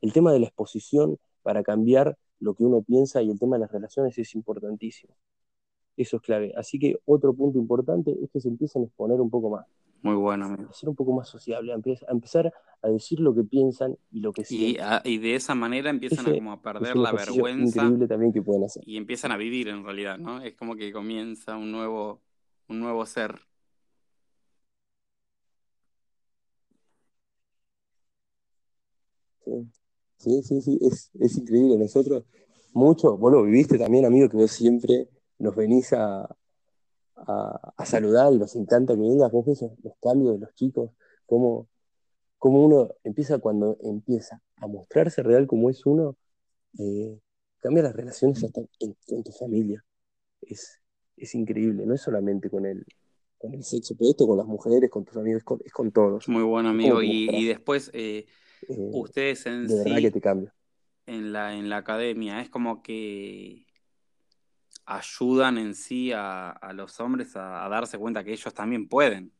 El 0.00 0.12
tema 0.12 0.32
de 0.32 0.40
la 0.40 0.46
exposición 0.46 1.18
para 1.42 1.62
cambiar 1.64 2.16
lo 2.40 2.54
que 2.54 2.64
uno 2.64 2.82
piensa 2.82 3.22
y 3.22 3.30
el 3.30 3.38
tema 3.38 3.56
de 3.56 3.62
las 3.62 3.72
relaciones 3.72 4.18
es 4.18 4.34
importantísimo. 4.34 5.14
Eso 5.96 6.16
es 6.16 6.22
clave. 6.22 6.52
Así 6.56 6.78
que 6.78 6.96
otro 7.06 7.34
punto 7.34 7.58
importante 7.58 8.16
es 8.22 8.30
que 8.32 8.40
se 8.40 8.48
empiecen 8.48 8.82
a 8.82 8.86
exponer 8.86 9.20
un 9.20 9.30
poco 9.30 9.50
más, 9.50 9.66
Muy 10.02 10.14
bueno, 10.14 10.46
amigo. 10.46 10.70
a 10.70 10.72
ser 10.72 10.88
un 10.88 10.96
poco 10.96 11.12
más 11.12 11.28
sociable, 11.28 11.72
a 11.72 11.76
empe- 11.76 12.02
a 12.08 12.12
empezar 12.12 12.52
a 12.82 12.88
decir 12.88 13.20
lo 13.20 13.34
que 13.34 13.44
piensan 13.44 13.96
y 14.10 14.20
lo 14.20 14.32
que 14.32 14.42
Y, 14.42 14.44
sienten. 14.44 14.82
a- 14.84 15.02
y 15.04 15.18
de 15.18 15.34
esa 15.34 15.54
manera 15.54 15.90
empiezan 15.90 16.26
a 16.26 16.34
como 16.34 16.62
perder 16.62 16.96
la 16.96 17.12
vergüenza 17.12 17.82
increíble 17.82 18.06
también 18.08 18.32
que 18.32 18.40
pueden 18.42 18.64
hacer. 18.64 18.82
y 18.86 18.96
empiezan 18.96 19.32
a 19.32 19.36
vivir 19.36 19.68
en 19.68 19.84
realidad, 19.84 20.16
¿no? 20.18 20.40
Es 20.40 20.54
como 20.56 20.74
que 20.76 20.90
comienza 20.92 21.56
un 21.56 21.70
nuevo, 21.70 22.22
un 22.68 22.80
nuevo 22.80 23.04
ser. 23.04 23.40
Sí, 29.44 29.70
sí, 30.16 30.42
sí, 30.42 30.60
sí, 30.62 30.78
es, 30.82 31.10
es 31.20 31.36
increíble. 31.38 31.76
Nosotros, 31.78 32.24
mucho, 32.72 33.16
vos 33.16 33.32
lo 33.32 33.42
viviste 33.42 33.78
también, 33.78 34.04
amigo, 34.04 34.28
que 34.28 34.36
vos 34.36 34.50
siempre 34.50 35.08
nos 35.38 35.54
venís 35.56 35.92
a, 35.92 36.24
a, 37.26 37.72
a 37.76 37.86
saludar 37.86 38.32
y 38.32 38.38
nos 38.38 38.56
encanta 38.56 38.94
que 38.94 39.00
vengas. 39.00 39.30
Vos 39.32 39.46
ves 39.46 39.62
los 39.82 39.94
cambios 40.00 40.34
de 40.34 40.40
los 40.40 40.54
chicos, 40.54 40.90
cómo, 41.26 41.68
cómo 42.38 42.64
uno 42.64 42.94
empieza 43.04 43.38
cuando 43.38 43.76
empieza 43.82 44.40
a 44.56 44.66
mostrarse 44.66 45.22
real 45.22 45.46
como 45.46 45.70
es 45.70 45.84
uno, 45.86 46.16
eh, 46.78 47.18
cambia 47.60 47.82
las 47.82 47.94
relaciones 47.94 48.42
hasta 48.44 48.60
en, 48.80 48.96
en 49.08 49.22
tu 49.22 49.32
familia. 49.32 49.84
Es, 50.42 50.80
es 51.16 51.34
increíble, 51.34 51.84
no 51.86 51.94
es 51.94 52.00
solamente 52.02 52.48
con 52.50 52.64
el, 52.66 52.84
con 53.38 53.54
el 53.54 53.62
sexo, 53.62 53.94
pero 53.98 54.10
esto 54.10 54.26
con 54.26 54.38
las 54.38 54.46
mujeres, 54.46 54.90
con 54.90 55.04
tus 55.04 55.16
amigos, 55.16 55.40
es 55.40 55.44
con, 55.44 55.60
es 55.64 55.72
con 55.72 55.92
todos. 55.92 56.28
Muy 56.28 56.42
bueno, 56.42 56.70
amigo. 56.70 57.02
Y, 57.02 57.46
después, 57.46 57.90
eh, 57.94 58.26
Eh, 58.68 58.90
ustedes 58.92 59.46
en 59.46 59.66
de 59.66 59.74
verdad 59.74 60.00
que 60.00 60.10
te 60.10 60.20
cambia. 60.20 60.54
en 61.06 61.32
la, 61.32 61.54
en 61.54 61.68
la 61.68 61.78
academia, 61.78 62.40
es 62.40 62.50
como 62.50 62.82
que 62.82 63.66
ayudan 64.90 65.58
en 65.58 65.74
sí 65.74 66.12
a, 66.12 66.50
a 66.50 66.72
los 66.72 66.98
hombres 67.00 67.36
a, 67.36 67.64
a 67.64 67.68
darse 67.68 67.98
cuenta 67.98 68.24
que 68.24 68.32
ellos 68.32 68.52
también 68.54 68.88
pueden, 68.88 69.32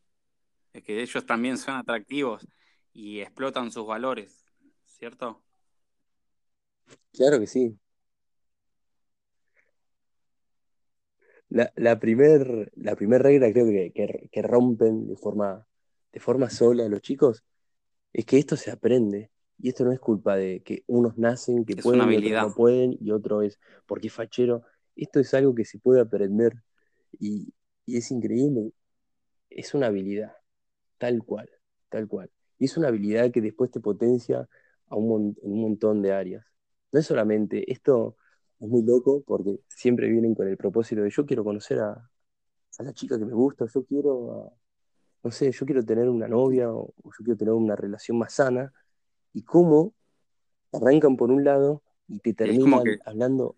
que 0.85 1.03
ellos 1.03 1.27
también 1.27 1.59
son 1.59 1.77
atractivos 1.77 2.47
y 2.93 3.21
explotan 3.21 3.71
sus 3.73 3.87
valores, 3.87 4.45
¿cierto? 4.87 5.43
Claro 7.13 7.39
que 7.41 7.47
sí. 7.47 7.79
La, 11.49 11.73
la 11.77 11.99
primer, 11.99 12.71
la 12.77 12.95
primer 12.95 13.23
regla 13.23 13.51
creo 13.53 13.67
que, 13.67 13.93
que, 13.93 14.29
que 14.31 14.43
rompen 14.43 15.09
de 15.09 15.17
forma, 15.17 15.67
de 16.13 16.21
forma 16.21 16.49
sola 16.49 16.89
los 16.89 17.03
chicos 17.03 17.43
es 18.13 18.25
que 18.25 18.39
esto 18.39 18.57
se 18.57 18.71
aprende. 18.71 19.31
Y 19.63 19.69
esto 19.69 19.85
no 19.85 19.93
es 19.93 20.01
culpa 20.01 20.37
de 20.37 20.63
que 20.63 20.85
unos 20.87 21.19
nacen 21.19 21.67
que 21.67 21.75
Es 21.75 21.83
pueden 21.83 22.11
y 22.13 22.17
otros 22.17 22.49
no 22.49 22.55
pueden, 22.55 22.97
y 22.99 23.11
otro 23.11 23.43
es 23.43 23.59
porque 23.87 24.07
es 24.07 24.13
fachero. 24.15 24.63
Esto 25.05 25.21
es 25.21 25.35
algo 25.35 25.55
que 25.55 25.65
se 25.65 25.79
puede 25.79 26.01
aprender 26.01 26.55
y, 27.21 27.53
y 27.87 27.97
es 27.99 28.11
increíble. 28.11 28.73
Es 29.51 29.75
una 29.75 29.87
habilidad, 29.89 30.33
tal 30.99 31.23
cual, 31.25 31.51
tal 31.89 32.09
cual. 32.09 32.31
Y 32.59 32.67
es 32.67 32.77
una 32.77 32.89
habilidad 32.89 33.31
que 33.33 33.41
después 33.41 33.71
te 33.71 33.81
potencia 33.81 34.49
a 34.89 34.97
un, 34.97 35.37
en 35.43 35.53
un 35.53 35.63
montón 35.63 36.03
de 36.03 36.13
áreas. 36.13 36.45
No 36.93 37.01
es 37.01 37.07
solamente, 37.07 37.71
esto 37.73 38.17
es 38.61 38.69
muy 38.69 38.83
loco 38.85 39.23
porque 39.27 39.61
siempre 39.69 40.09
vienen 40.11 40.35
con 40.35 40.49
el 40.49 40.57
propósito 40.57 41.03
de 41.03 41.11
yo 41.11 41.27
quiero 41.27 41.45
conocer 41.45 41.81
a, 41.81 41.93
a 42.79 42.83
la 42.83 42.93
chica 42.95 43.19
que 43.19 43.25
me 43.27 43.35
gusta, 43.35 43.67
yo 43.67 43.85
quiero, 43.85 44.33
a- 44.49 44.53
no 45.25 45.31
sé, 45.33 45.53
yo 45.53 45.67
quiero 45.67 45.85
tener 45.85 46.09
una 46.09 46.29
novia 46.29 46.73
o, 46.73 46.95
o 47.03 47.11
yo 47.13 47.25
quiero 47.25 47.37
tener 47.39 47.55
una 47.55 47.77
relación 47.77 48.19
más 48.19 48.35
sana. 48.35 48.73
Y 49.35 49.43
cómo 49.45 49.95
arrancan 50.73 51.17
por 51.17 51.31
un 51.31 51.45
lado 51.45 51.83
y 52.09 52.21
te 52.21 52.35
terminan 52.35 52.99
hablando, 53.05 53.57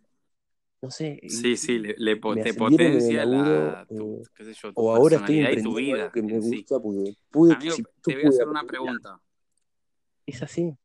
no 0.83 0.91
sé, 0.91 1.21
sí, 1.29 1.57
sí, 1.57 1.79
le, 1.79 1.95
te 1.95 2.49
en 2.49 2.57
potencia 2.57 3.25
laburo, 3.25 3.71
la, 3.71 3.87
tu, 3.87 4.21
eh, 4.21 4.29
qué 4.35 4.45
sé 4.45 4.55
yo, 4.55 4.73
tu 4.73 4.81
o 4.81 4.95
ahora 4.95 5.17
estoy 5.17 5.41
y 5.41 5.63
tu 5.63 5.75
vida 5.77 6.11
que 6.13 6.23
me 6.23 6.35
en 6.35 6.43
sí. 6.43 6.57
gusta 6.57 6.81
porque 6.81 7.15
pude, 7.31 7.55
Amigo, 7.55 7.77
si 7.77 7.85
te 8.03 8.15
voy 8.15 8.25
a 8.25 8.29
hacer 8.29 8.49
una 8.49 8.65
pregunta. 8.65 9.21
es 10.27 10.43
así, 10.43 10.77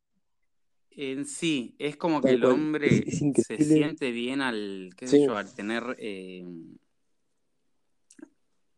En 0.91 1.25
sí, 1.25 1.75
es 1.79 1.97
como 1.97 2.21
que 2.21 2.29
el 2.31 2.41
cual, 2.41 2.53
hombre 2.53 2.97
es 3.07 3.43
se 3.43 3.57
siente 3.63 4.12
bien 4.12 4.41
al, 4.41 4.91
qué 4.95 5.07
sé 5.07 5.17
sí, 5.17 5.25
yo, 5.25 5.36
al 5.36 5.51
tener 5.55 5.95
eh, 5.97 6.45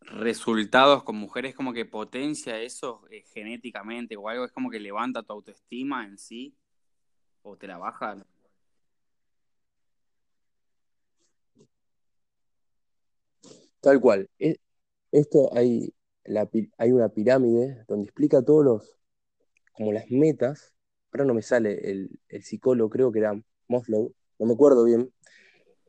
resultados 0.01 1.03
con 1.03 1.15
mujeres, 1.17 1.53
como 1.53 1.73
que 1.73 1.85
potencia 1.85 2.59
eso 2.59 3.03
eh, 3.11 3.23
genéticamente 3.33 4.15
o 4.15 4.29
algo, 4.29 4.45
es 4.45 4.51
como 4.51 4.69
que 4.69 4.79
levanta 4.79 5.23
tu 5.23 5.33
autoestima 5.33 6.05
en 6.05 6.17
sí 6.17 6.55
o 7.41 7.57
te 7.57 7.67
la 7.67 7.77
baja. 7.77 8.25
Tal 13.81 13.99
cual. 14.01 14.29
Es- 14.39 14.59
esto 15.11 15.49
hay, 15.55 15.93
hay 16.77 16.91
una 16.91 17.09
pirámide 17.09 17.83
donde 17.87 18.05
explica 18.05 18.41
todos 18.43 18.63
los, 18.65 18.99
como 19.73 19.93
las 19.93 20.09
metas, 20.11 20.73
ahora 21.11 21.25
no 21.25 21.33
me 21.33 21.41
sale 21.41 21.91
el, 21.91 22.19
el 22.29 22.43
psicólogo, 22.43 22.89
creo 22.89 23.11
que 23.11 23.19
era 23.19 23.39
Maslow, 23.67 24.13
no 24.39 24.45
me 24.45 24.53
acuerdo 24.53 24.83
bien, 24.85 25.11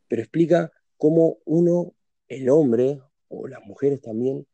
pero 0.09 0.23
explica 0.23 0.73
cómo 0.97 1.39
uno, 1.45 1.95
el 2.29 2.49
hombre, 2.51 3.01
o 3.29 3.49
las 3.49 3.63
mujeres 3.65 4.01
también, 4.01 4.47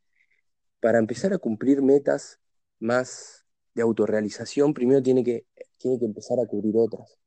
para 0.81 0.99
empezar 0.99 1.33
a 1.33 1.39
cumplir 1.39 1.83
metas 1.83 2.41
más 2.79 3.47
de 3.75 3.83
autorrealización, 3.83 4.75
primero 4.75 5.03
tiene 5.03 5.25
que, 5.25 5.47
tiene 5.79 5.99
que 5.99 6.05
empezar 6.07 6.39
a 6.41 6.47
cubrir 6.47 6.75
otras. 6.77 7.19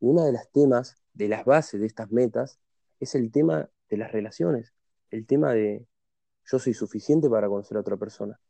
Y 0.00 0.06
uno 0.06 0.24
de 0.24 0.32
los 0.32 0.50
temas, 0.52 0.96
de 1.12 1.28
las 1.28 1.44
bases 1.44 1.80
de 1.80 1.86
estas 1.86 2.10
metas, 2.10 2.58
es 3.00 3.14
el 3.14 3.30
tema 3.30 3.70
de 3.90 3.96
las 3.96 4.12
relaciones, 4.12 4.72
el 5.12 5.26
tema 5.26 5.52
de 5.52 5.86
yo 6.50 6.58
soy 6.58 6.74
suficiente 6.74 7.28
para 7.30 7.48
conocer 7.48 7.76
a 7.76 7.80
otra 7.80 7.96
persona. 7.96 8.40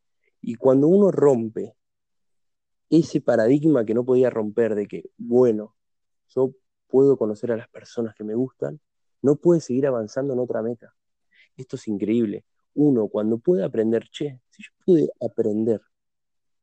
Y 0.40 0.54
cuando 0.54 0.88
uno 0.88 1.10
rompe 1.10 1.76
ese 2.88 3.20
paradigma 3.20 3.84
que 3.84 3.94
no 3.94 4.04
podía 4.04 4.30
romper 4.30 4.74
de 4.74 4.86
que, 4.86 5.10
bueno, 5.16 5.76
yo 6.28 6.52
puedo 6.88 7.16
conocer 7.16 7.52
a 7.52 7.56
las 7.56 7.68
personas 7.68 8.14
que 8.14 8.24
me 8.24 8.34
gustan, 8.34 8.80
no 9.22 9.36
puede 9.36 9.60
seguir 9.60 9.86
avanzando 9.86 10.34
en 10.34 10.40
otra 10.40 10.62
meta. 10.62 10.94
Esto 11.56 11.76
es 11.76 11.88
increíble. 11.88 12.44
Uno, 12.74 13.08
cuando 13.08 13.38
puede 13.38 13.64
aprender, 13.64 14.08
che, 14.10 14.40
si 14.50 14.62
yo 14.62 14.70
pude 14.84 15.10
aprender 15.20 15.80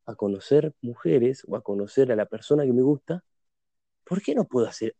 a 0.05 0.15
conocer 0.15 0.73
mujeres 0.81 1.43
o 1.47 1.55
a 1.55 1.61
conocer 1.61 2.11
a 2.11 2.15
la 2.15 2.25
persona 2.25 2.65
que 2.65 2.73
me 2.73 2.81
gusta, 2.81 3.23
¿por 4.03 4.21
qué 4.21 4.35
no 4.35 4.45
puedo 4.45 4.67
hacer 4.67 4.95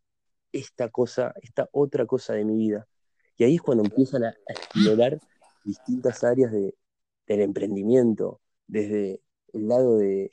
esta 0.52 0.90
cosa, 0.90 1.34
esta 1.42 1.68
otra 1.72 2.06
cosa 2.06 2.34
de 2.34 2.46
mi 2.46 2.56
vida? 2.56 2.88
Y 3.40 3.46
ahí 3.46 3.56
es 3.56 3.62
cuando 3.62 3.86
empiezan 3.86 4.26
a, 4.26 4.30
a 4.30 4.54
explorar 4.54 5.20
distintas 5.64 6.24
áreas 6.26 6.52
de, 6.52 6.76
del 7.26 7.42
emprendimiento, 7.42 8.42
desde 8.68 9.22
el 9.54 9.68
lado 9.70 9.98
de 9.98 10.30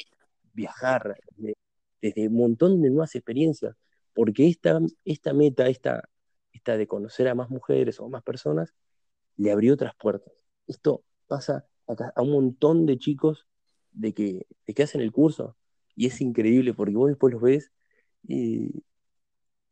viajar, 0.52 1.16
de- 1.36 1.56
desde 2.02 2.28
un 2.28 2.34
montón 2.36 2.82
de 2.82 2.90
nuevas 2.90 3.14
experiencias, 3.14 3.76
porque 4.12 4.48
esta, 4.48 4.80
esta 5.04 5.32
meta, 5.32 5.68
esta, 5.68 6.08
esta 6.52 6.76
de 6.76 6.88
conocer 6.88 7.28
a 7.28 7.34
más 7.36 7.48
mujeres 7.48 8.00
o 8.00 8.08
más 8.08 8.22
personas, 8.24 8.74
le 9.36 9.52
abrió 9.52 9.74
otras 9.74 9.94
puertas. 9.96 10.32
Esto 10.66 11.04
pasa 11.28 11.66
a, 11.86 12.22
un 12.22 12.32
montón 12.32 12.86
de 12.86 12.98
chicos 12.98 13.46
de 13.92 14.14
que, 14.14 14.46
de 14.66 14.74
que 14.74 14.82
hacen 14.82 15.00
el 15.00 15.12
curso 15.12 15.56
y 15.94 16.06
es 16.06 16.20
increíble 16.20 16.74
porque 16.74 16.96
vos 16.96 17.08
después 17.08 17.32
los 17.32 17.42
ves 17.42 17.70
y, 18.26 18.84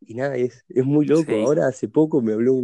y 0.01 0.15
nada, 0.15 0.37
es, 0.37 0.65
es 0.69 0.85
muy 0.85 1.07
loco. 1.07 1.33
Ahora 1.33 1.67
hace 1.67 1.89
poco 1.89 2.23
me 2.23 2.33
habló 2.33 2.55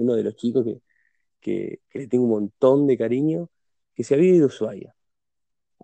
uno 0.00 0.14
de 0.14 0.24
los 0.24 0.36
chicos 0.36 0.64
que, 0.64 1.80
que, 1.88 1.98
le 1.98 2.06
tengo 2.06 2.24
un 2.24 2.30
montón 2.30 2.86
de 2.86 2.96
cariño, 2.96 3.50
que 3.94 4.04
se 4.04 4.14
había 4.14 4.34
ido 4.34 4.44
a 4.44 4.48
Ushuaia 4.48 4.94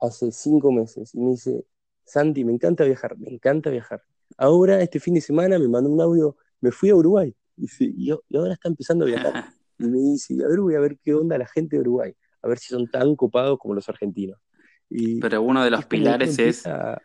hace 0.01 0.31
cinco 0.31 0.73
meses 0.73 1.15
y 1.15 1.21
me 1.21 1.31
dice, 1.31 1.65
Santi, 2.05 2.45
me 2.45 2.53
encanta 2.53 2.85
viajar, 2.85 3.17
me 3.19 3.31
encanta 3.31 3.71
viajar. 3.71 4.03
Ahora, 4.37 4.83
este 4.83 5.01
fin 5.01 5.15
de 5.15 5.21
semana, 5.21 5.59
me 5.59 5.69
mandó 5.69 5.91
un 5.91 6.01
audio, 6.01 6.37
me 6.61 6.71
fui 6.71 6.91
a 6.91 6.95
Uruguay 6.95 7.35
y, 7.57 7.67
y, 7.79 8.11
ahora 8.11 8.55
está 8.55 8.69
empezando 8.69 9.05
a 9.05 9.09
viajar. 9.09 9.45
Y 9.79 9.85
me 9.85 9.99
dice, 9.99 10.35
a 10.43 10.49
ver, 10.49 10.61
voy 10.61 10.75
a 10.75 10.81
ver 10.81 10.97
qué 11.05 11.13
onda 11.13 11.37
la 11.37 11.47
gente 11.47 11.77
de 11.77 11.81
Uruguay, 11.83 12.11
a 12.41 12.49
ver 12.49 12.59
si 12.59 12.69
son 12.69 12.91
tan 12.91 13.15
copados 13.15 13.59
como 13.59 13.75
los 13.75 13.87
argentinos. 13.91 14.41
Y 14.89 15.21
Pero 15.21 15.43
uno 15.43 15.63
de 15.63 15.71
los 15.71 15.85
pilares 15.85 16.39
es 16.39 16.67
a, 16.67 16.99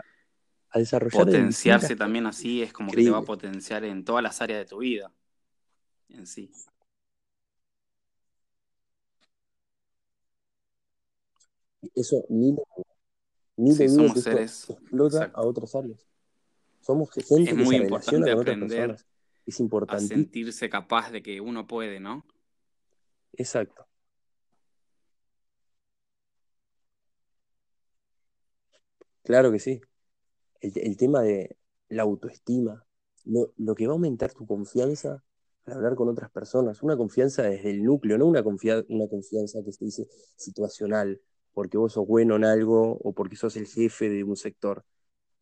desarrollar 0.74 1.26
potenciarse 1.26 1.98
también 1.98 2.28
así, 2.28 2.62
es 2.62 2.72
como 2.72 2.90
que 2.90 3.04
te 3.04 3.10
va 3.10 3.18
a 3.18 3.24
potenciar 3.24 3.84
en 3.84 4.06
todas 4.06 4.24
las 4.24 4.42
áreas 4.42 4.60
de 4.60 4.66
tu 4.68 4.78
vida 4.78 5.12
en 6.08 6.28
sí. 6.28 6.50
Eso 11.96 12.26
ni 12.30 12.56
ni 13.58 13.76
sí, 13.76 13.90
somos 13.90 14.20
seres 14.22 14.70
explota 14.70 15.32
a 15.34 15.44
otras 15.44 15.76
áreas. 15.76 16.08
Somos 16.80 17.12
gente 17.12 17.52
es 17.52 17.56
muy 17.56 17.76
importante 17.76 18.32
aprender 18.32 18.98
Es 19.46 19.60
importante. 19.60 20.06
A 20.06 20.08
sentirse 20.08 20.70
capaz 20.70 21.12
de 21.12 21.22
que 21.22 21.42
uno 21.42 21.68
puede, 21.68 22.00
¿no? 22.00 22.26
Exacto. 23.34 23.88
Claro 29.24 29.52
que 29.52 29.60
sí. 29.60 29.82
El, 30.60 30.98
tema 30.98 31.22
de 31.22 31.56
la 31.90 32.04
autoestima, 32.04 32.86
lo, 33.26 33.54
lo, 33.58 33.76
que 33.76 33.88
va 33.88 33.94
a 33.94 33.96
aumentar 33.96 34.34
tu 34.34 34.46
confianza 34.46 35.24
al 35.66 35.74
hablar 35.74 35.96
con 35.96 36.10
otras 36.10 36.32
personas, 36.32 36.82
una 36.82 36.98
confianza 36.98 37.44
desde 37.44 37.72
el 37.72 37.84
núcleo, 37.84 38.18
no 38.18 38.26
una, 38.26 38.42
una 38.90 39.08
confianza 39.08 39.60
que 39.64 39.72
se 39.72 39.86
dice 39.86 40.08
situacional, 40.36 41.22
porque 41.54 41.78
vos 41.78 41.94
sos 41.94 42.08
bueno 42.08 42.36
en 42.36 42.46
algo 42.46 42.98
o 43.04 43.14
porque 43.14 43.36
sos 43.36 43.56
el 43.58 43.68
jefe 43.68 44.10
de 44.10 44.24
un 44.24 44.36
sector. 44.36 44.86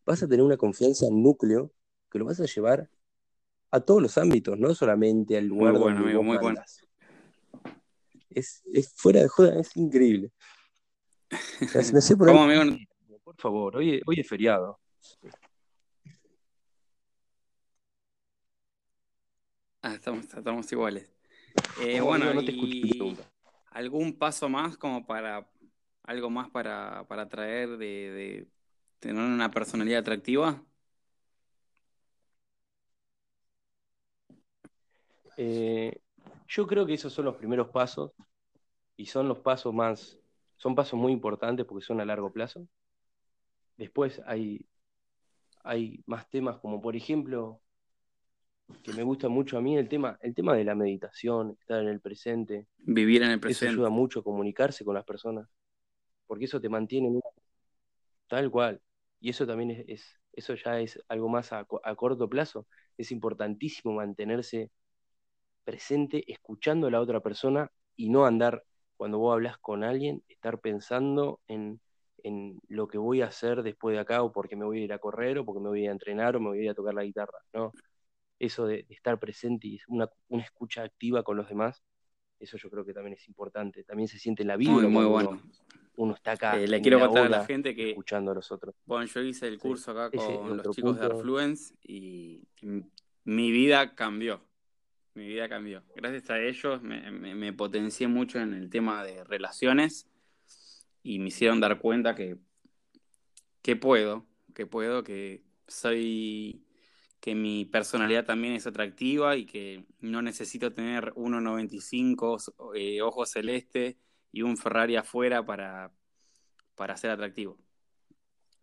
Vas 0.06 0.24
a 0.24 0.28
tener 0.28 0.44
una 0.44 0.58
confianza 0.58 1.06
en 1.08 1.22
núcleo 1.22 1.72
que 2.10 2.20
lo 2.20 2.26
vas 2.26 2.40
a 2.40 2.46
llevar 2.46 2.90
a 3.72 3.80
todos 3.80 4.02
los 4.02 4.18
ámbitos, 4.18 4.58
no 4.58 4.74
solamente 4.74 5.38
al 5.38 5.46
lugar 5.46 5.74
muy 5.74 5.82
bueno, 5.82 6.00
amigo, 6.00 6.24
muy 6.24 6.38
bueno. 6.38 6.62
Es, 8.30 8.64
fuera 8.96 9.22
de 9.22 9.28
joda, 9.28 9.60
es 9.60 9.76
increíble. 9.76 10.32
me 11.94 12.02
sé 12.02 12.18
por, 12.18 12.30
amigo? 12.30 12.78
por 13.24 13.36
favor, 13.36 13.78
hoy, 13.78 14.02
hoy 14.06 14.20
es 14.20 14.28
feriado. 14.28 14.80
Ah, 19.82 19.94
estamos, 19.94 20.26
estamos 20.26 20.72
iguales. 20.72 21.10
Eh, 21.82 22.02
bueno, 22.02 22.34
no 22.34 22.44
te 22.44 22.52
y... 22.52 23.18
¿algún 23.72 24.18
paso 24.18 24.50
más 24.50 24.78
como 24.78 25.06
para 25.06 25.48
algo 26.10 26.32
más 26.32 26.50
para, 26.50 27.06
para 27.08 27.30
traer 27.30 27.78
de, 27.78 28.48
tener 29.00 29.24
una 29.24 29.52
personalidad 29.52 30.00
atractiva? 30.00 30.60
Eh, 35.38 36.02
yo 36.48 36.66
creo 36.66 36.88
que 36.88 36.96
esos 36.96 37.14
son 37.14 37.26
los 37.26 37.36
primeros 37.36 37.70
pasos 37.70 38.12
y 38.98 39.06
son 39.06 39.28
los 39.28 39.38
pasos 39.38 39.72
más, 39.72 40.18
son 40.58 40.74
pasos 40.74 41.00
muy 41.00 41.12
importantes 41.12 41.64
porque 41.68 41.86
son 41.86 42.02
a 42.02 42.06
largo 42.06 42.34
plazo. 42.34 42.68
Después 43.78 44.20
hay, 44.26 44.68
hay 45.64 46.02
más 46.08 46.28
temas 46.28 46.58
como 46.58 46.82
por 46.82 46.96
ejemplo, 46.96 47.62
que 48.82 48.94
me 48.94 49.04
gusta 49.04 49.30
mucho 49.30 49.60
a 49.60 49.62
mí 49.62 49.78
el 49.78 49.88
tema, 49.88 50.18
el 50.22 50.34
tema 50.34 50.56
de 50.56 50.64
la 50.64 50.74
meditación, 50.74 51.52
estar 51.52 51.84
en 51.84 51.88
el 51.88 52.02
presente. 52.02 52.66
Vivir 52.80 53.22
en 53.22 53.30
el 53.30 53.40
presente. 53.40 53.68
Eso 53.68 53.74
ayuda 53.74 53.90
mucho 53.92 54.22
a 54.22 54.24
comunicarse 54.24 54.84
con 54.84 54.96
las 54.96 55.06
personas 55.06 55.48
porque 56.30 56.46
eso 56.46 56.62
te 56.62 56.70
mantiene 56.70 57.20
tal 58.28 58.52
cual. 58.52 58.80
Y 59.20 59.32
eso 59.32 59.48
también 59.48 59.84
es, 59.88 60.22
eso 60.32 60.54
ya 60.54 60.80
es 60.80 61.04
algo 61.08 61.28
más 61.28 61.52
a, 61.52 61.66
corto 61.66 62.30
plazo. 62.30 62.68
Es 62.98 63.12
importantísimo 63.12 63.96
mantenerse 63.96 64.70
presente, 65.64 66.24
escuchando 66.32 66.86
a 66.86 66.92
la 66.92 67.02
otra 67.02 67.20
persona 67.20 67.72
y 67.96 68.10
no 68.10 68.28
andar, 68.28 68.64
cuando 68.96 69.18
vos 69.18 69.34
hablas 69.34 69.58
con 69.58 69.84
alguien, 69.84 70.24
estar 70.30 70.60
pensando 70.60 71.40
en, 71.48 71.82
lo 72.68 72.88
que 72.88 73.00
voy 73.00 73.22
a 73.22 73.28
hacer 73.28 73.64
después 73.64 73.96
de 73.96 74.02
acá, 74.02 74.22
o 74.22 74.32
porque 74.32 74.56
me 74.56 74.66
voy 74.66 74.82
a 74.82 74.84
ir 74.84 74.94
a 74.94 75.00
correr, 75.00 75.40
o 75.40 75.46
porque 75.46 75.62
me 75.62 75.70
voy 75.70 75.88
a 75.88 75.92
entrenar, 75.92 76.36
o 76.36 76.40
me 76.40 76.50
voy 76.50 76.60
a 76.60 76.64
ir 76.64 76.70
a 76.70 76.76
tocar 76.76 76.94
la 76.94 77.04
guitarra, 77.04 77.40
¿no? 77.54 77.72
Eso 78.38 78.68
de, 78.68 78.86
estar 78.90 79.20
presente 79.20 79.68
y 79.68 79.80
una, 79.88 80.08
una, 80.28 80.44
escucha 80.44 80.84
activa 80.84 81.24
con 81.24 81.38
los 81.38 81.50
demás, 81.50 81.82
eso 82.40 82.58
yo 82.58 82.70
creo 82.70 82.86
que 82.86 82.94
también 82.94 83.16
es 83.16 83.28
importante. 83.28 83.84
También 83.84 84.08
se 84.08 84.20
siente 84.20 84.44
la 84.44 84.58
vida. 84.58 84.74
Muy, 84.74 85.06
bueno 85.06 85.32
uno 85.32 85.42
está 86.16 86.32
acá. 86.32 86.58
Eh, 86.60 86.68
le 86.68 86.82
quiero 86.82 87.00
contar 87.00 87.26
a 87.26 87.30
la 87.30 87.46
gente 87.46 87.76
que. 87.76 87.92
Escuchando 87.92 88.32
a 88.32 88.36
los 88.36 88.52
otros. 88.52 88.76
Bueno, 88.86 89.06
yo 89.06 89.22
hice 89.22 89.48
el 89.48 89.60
curso 89.60 89.92
acá 89.92 90.10
con 90.10 90.58
los 90.58 90.76
chicos 90.76 91.00
de 91.00 91.06
Arfluence 91.06 91.76
y 91.84 92.42
mi 93.24 93.52
vida 93.52 93.96
cambió. 93.96 94.42
Mi 95.14 95.28
vida 95.28 95.50
cambió. 95.50 95.84
Gracias 95.96 96.30
a 96.30 96.40
ellos 96.40 96.82
me, 96.82 97.54
potencié 97.54 98.08
mucho 98.08 98.40
en 98.40 98.54
el 98.54 98.70
tema 98.70 99.04
de 99.04 99.24
relaciones 99.24 100.08
y 101.04 101.20
me 101.20 101.28
hicieron 101.28 101.60
dar 101.60 101.80
cuenta 101.80 102.16
que, 102.16 102.38
que 103.62 103.76
puedo, 103.76 104.26
que 104.54 104.66
puedo, 104.66 105.04
que 105.04 105.44
soy 105.68 106.64
que 107.20 107.36
mi 107.36 107.66
personalidad 107.66 108.26
también 108.26 108.54
es 108.54 108.66
atractiva 108.66 109.36
y 109.36 109.46
que 109.46 109.86
no 110.00 110.22
necesito 110.22 110.72
tener 110.72 111.12
1,95, 111.16 112.76
eh, 112.76 113.02
ojos 113.02 113.32
celeste 113.32 113.98
y 114.32 114.42
un 114.42 114.58
Ferrari 114.58 114.96
afuera 114.96 115.46
para, 115.46 115.92
para 116.76 116.98
ser 116.98 117.12
atractivo. 117.12 117.58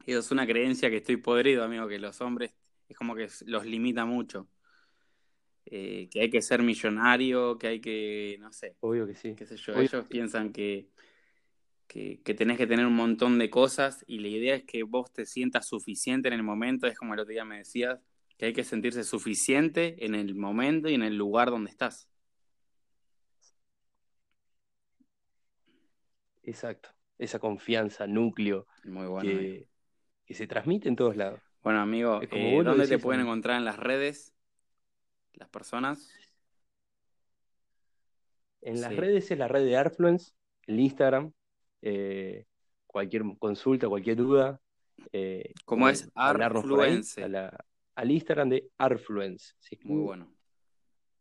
Eso 0.06 0.20
es 0.20 0.30
una 0.30 0.46
creencia 0.46 0.88
que 0.88 0.98
estoy 0.98 1.16
podrido, 1.16 1.64
amigo, 1.64 1.88
que 1.88 1.98
los 1.98 2.20
hombres 2.20 2.54
es 2.88 2.96
como 2.96 3.14
que 3.14 3.28
los 3.46 3.66
limita 3.66 4.04
mucho. 4.04 4.48
Eh, 5.68 6.08
que 6.12 6.20
hay 6.20 6.30
que 6.30 6.42
ser 6.42 6.62
millonario, 6.62 7.58
que 7.58 7.66
hay 7.66 7.80
que, 7.80 8.36
no 8.38 8.52
sé. 8.52 8.76
Obvio 8.80 9.04
que 9.06 9.16
sí. 9.16 9.34
Qué 9.34 9.46
sé 9.46 9.56
yo, 9.56 9.74
ellos 9.74 10.06
piensan 10.06 10.52
que, 10.52 10.90
que, 11.88 12.20
que, 12.22 12.34
tenés 12.34 12.56
que 12.56 12.68
tener 12.68 12.86
un 12.86 12.94
montón 12.94 13.36
de 13.38 13.50
cosas 13.50 14.04
y 14.06 14.20
la 14.20 14.28
idea 14.28 14.54
es 14.54 14.64
que 14.64 14.84
vos 14.84 15.12
te 15.12 15.26
sientas 15.26 15.66
suficiente 15.66 16.28
en 16.28 16.34
el 16.34 16.44
momento, 16.44 16.86
es 16.86 16.96
como 16.96 17.14
el 17.14 17.20
otro 17.20 17.32
día 17.32 17.44
me 17.44 17.58
decías, 17.58 17.98
que 18.38 18.46
hay 18.46 18.52
que 18.52 18.62
sentirse 18.62 19.02
suficiente 19.02 20.04
en 20.04 20.14
el 20.14 20.36
momento 20.36 20.88
y 20.88 20.94
en 20.94 21.02
el 21.02 21.16
lugar 21.16 21.50
donde 21.50 21.70
estás. 21.70 22.08
Exacto, 26.46 26.90
esa 27.18 27.40
confianza, 27.40 28.06
núcleo 28.06 28.66
que, 29.20 29.68
se 30.28 30.46
transmite 30.46 30.88
en 30.88 30.96
todos 30.96 31.16
lados. 31.16 31.40
Bueno, 31.62 31.80
amigo, 31.80 32.20
eh, 32.22 32.62
¿dónde 32.64 32.86
te 32.86 32.98
pueden 32.98 33.22
encontrar 33.22 33.58
en 33.58 33.64
las 33.64 33.76
redes 33.76 34.32
las 35.34 35.48
personas? 35.48 36.14
En 38.62 38.80
las 38.80 38.94
redes 38.94 39.30
es 39.30 39.38
la 39.38 39.48
red 39.48 39.64
de 39.64 39.76
Arfluence, 39.76 40.32
el 40.66 40.78
Instagram, 40.78 41.32
eh, 41.82 42.46
cualquier 42.86 43.24
consulta, 43.38 43.88
cualquier 43.88 44.16
duda. 44.16 44.60
Eh, 45.12 45.52
¿Cómo 45.64 45.88
es 45.88 46.08
Arfluence? 46.14 47.24
al 47.96 48.10
Instagram 48.10 48.50
de 48.50 48.70
Arfluence. 48.78 49.54
Sí. 49.58 49.78
Muy 49.82 50.02
bueno. 50.02 50.35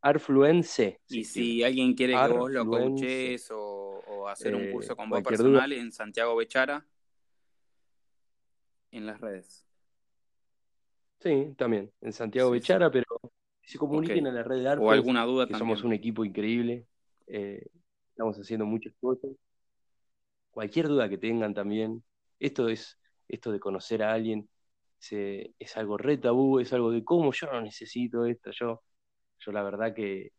Arfluence. 0.05 1.01
Y 1.09 1.23
si 1.23 1.63
alguien 1.63 1.95
quiere 1.95 2.13
que 2.13 2.33
vos 2.33 2.51
lo 2.51 2.63
coaches 2.67 3.49
o, 3.51 4.27
hacer 4.27 4.53
un 4.53 4.71
curso 4.71 4.93
eh, 4.93 4.95
con 4.95 5.09
vos 5.09 5.23
personal 5.23 5.71
en 5.73 5.91
Santiago 5.91 6.35
Bechara, 6.35 6.85
en 8.91 9.07
las 9.07 9.19
redes. 9.19 9.67
Sí, 11.19 11.55
también, 11.57 11.91
en 12.01 12.13
Santiago 12.13 12.51
Bechara, 12.51 12.91
pero 12.91 13.05
se 13.63 13.79
comuniquen 13.79 14.27
a 14.27 14.31
la 14.31 14.43
red 14.43 14.61
de 14.61 14.69
Arfluence. 14.69 14.89
O 14.89 14.91
alguna 14.91 15.25
duda 15.25 15.47
que 15.47 15.55
Somos 15.55 15.83
un 15.83 15.93
equipo 15.93 16.23
increíble. 16.23 16.85
Eh, 17.25 17.65
estamos 18.09 18.37
haciendo 18.37 18.67
muchas 18.67 18.93
cosas. 19.01 19.31
Cualquier 20.51 20.87
duda 20.87 21.09
que 21.09 21.17
tengan 21.17 21.55
también. 21.55 22.03
Esto 22.39 22.69
es 22.69 22.99
esto 23.27 23.51
de 23.51 23.59
conocer 23.59 24.03
a 24.03 24.13
alguien. 24.13 24.47
es 25.09 25.77
algo 25.77 25.97
re 25.97 26.17
tabú, 26.17 26.59
es 26.59 26.73
algo 26.73 26.91
de 26.91 27.03
cómo 27.03 27.31
yo 27.33 27.47
no 27.47 27.61
necesito 27.61 28.25
esto, 28.25 28.51
yo 28.51 28.83
yo 29.39 29.51
la 29.51 29.63
verdad 29.63 29.93
que 29.93 30.31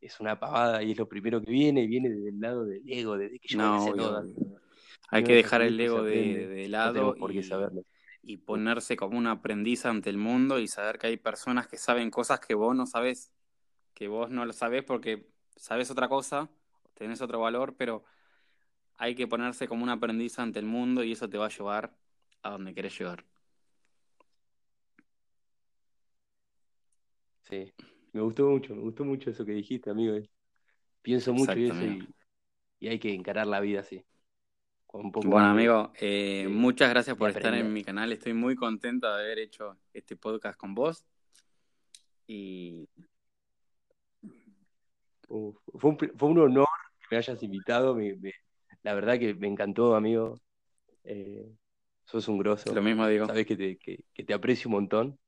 es 0.00 0.18
una 0.20 0.38
pavada 0.38 0.82
y 0.82 0.92
es 0.92 0.98
lo 0.98 1.08
primero 1.08 1.42
que 1.42 1.50
viene, 1.50 1.86
viene 1.86 2.08
desde 2.08 2.30
el 2.30 2.40
lado 2.40 2.64
del 2.64 2.82
ego, 2.86 3.18
desde 3.18 3.38
que 3.38 3.48
yo 3.48 3.58
no, 3.58 4.22
Hay 5.10 5.24
que 5.24 5.34
dejar 5.34 5.62
el 5.62 5.78
ego 5.78 6.02
de, 6.02 6.66
lado 6.68 7.14
y, 7.28 7.42
saberlo. 7.42 7.82
y 8.22 8.38
ponerse 8.38 8.96
como 8.96 9.18
un 9.18 9.26
aprendiz 9.26 9.84
ante 9.84 10.08
el 10.10 10.16
mundo 10.16 10.58
y 10.58 10.68
saber 10.68 10.98
que 10.98 11.08
hay 11.08 11.16
personas 11.16 11.66
que 11.66 11.76
saben 11.76 12.10
cosas 12.10 12.40
que 12.40 12.54
vos 12.54 12.74
no 12.74 12.86
sabes, 12.86 13.32
que 13.94 14.08
vos 14.08 14.30
no 14.30 14.46
lo 14.46 14.52
sabés 14.52 14.84
porque 14.84 15.26
sabés 15.56 15.90
otra 15.90 16.08
cosa, 16.08 16.48
tenés 16.94 17.20
otro 17.20 17.40
valor, 17.40 17.74
pero 17.76 18.04
hay 18.96 19.14
que 19.14 19.26
ponerse 19.26 19.68
como 19.68 19.82
un 19.82 19.90
aprendiz 19.90 20.38
ante 20.38 20.58
el 20.58 20.66
mundo 20.66 21.04
y 21.04 21.12
eso 21.12 21.28
te 21.28 21.38
va 21.38 21.46
a 21.46 21.50
llevar 21.50 21.94
a 22.42 22.50
donde 22.50 22.74
querés 22.74 22.98
llegar. 22.98 23.24
Sí, 27.48 27.72
me 28.12 28.20
gustó 28.20 28.48
mucho, 28.48 28.74
me 28.74 28.82
gustó 28.82 29.04
mucho 29.04 29.30
eso 29.30 29.44
que 29.44 29.52
dijiste, 29.52 29.90
amigo. 29.90 30.16
Pienso 31.02 31.32
mucho 31.32 31.58
y 31.58 31.66
eso 31.66 31.82
y, 32.78 32.88
hay 32.88 32.98
que 32.98 33.12
encarar 33.12 33.46
la 33.46 33.60
vida 33.60 33.80
así. 33.80 34.04
bueno, 34.92 35.46
amigo, 35.46 35.92
eh, 36.00 36.48
muchas 36.48 36.90
gracias 36.90 37.16
por 37.16 37.30
estar 37.30 37.54
en 37.54 37.72
mi 37.72 37.84
canal. 37.84 38.12
Estoy 38.12 38.32
muy 38.32 38.56
contento 38.56 39.06
de 39.06 39.22
haber 39.22 39.38
hecho 39.38 39.78
este 39.92 40.16
podcast 40.16 40.58
con 40.58 40.74
vos. 40.74 41.04
Y 42.26 42.88
fue, 45.28 45.96
un, 46.20 46.38
honor 46.38 46.66
que 47.00 47.06
me 47.10 47.16
hayas 47.18 47.42
invitado. 47.42 47.98
la 48.82 48.94
verdad 48.94 49.18
que 49.18 49.34
me 49.34 49.48
encantó, 49.48 49.94
amigo. 49.94 50.40
Eh, 51.04 51.52
sos 52.04 52.28
un 52.28 52.38
grosso. 52.38 52.74
Lo 52.74 52.82
mismo 52.82 53.06
digo. 53.06 53.26
Sabes 53.26 53.46
que 53.46 53.56
te, 53.56 53.76
que 53.78 54.24
te 54.24 54.34
aprecio 54.34 54.68
un 54.68 54.74
montón. 54.74 55.18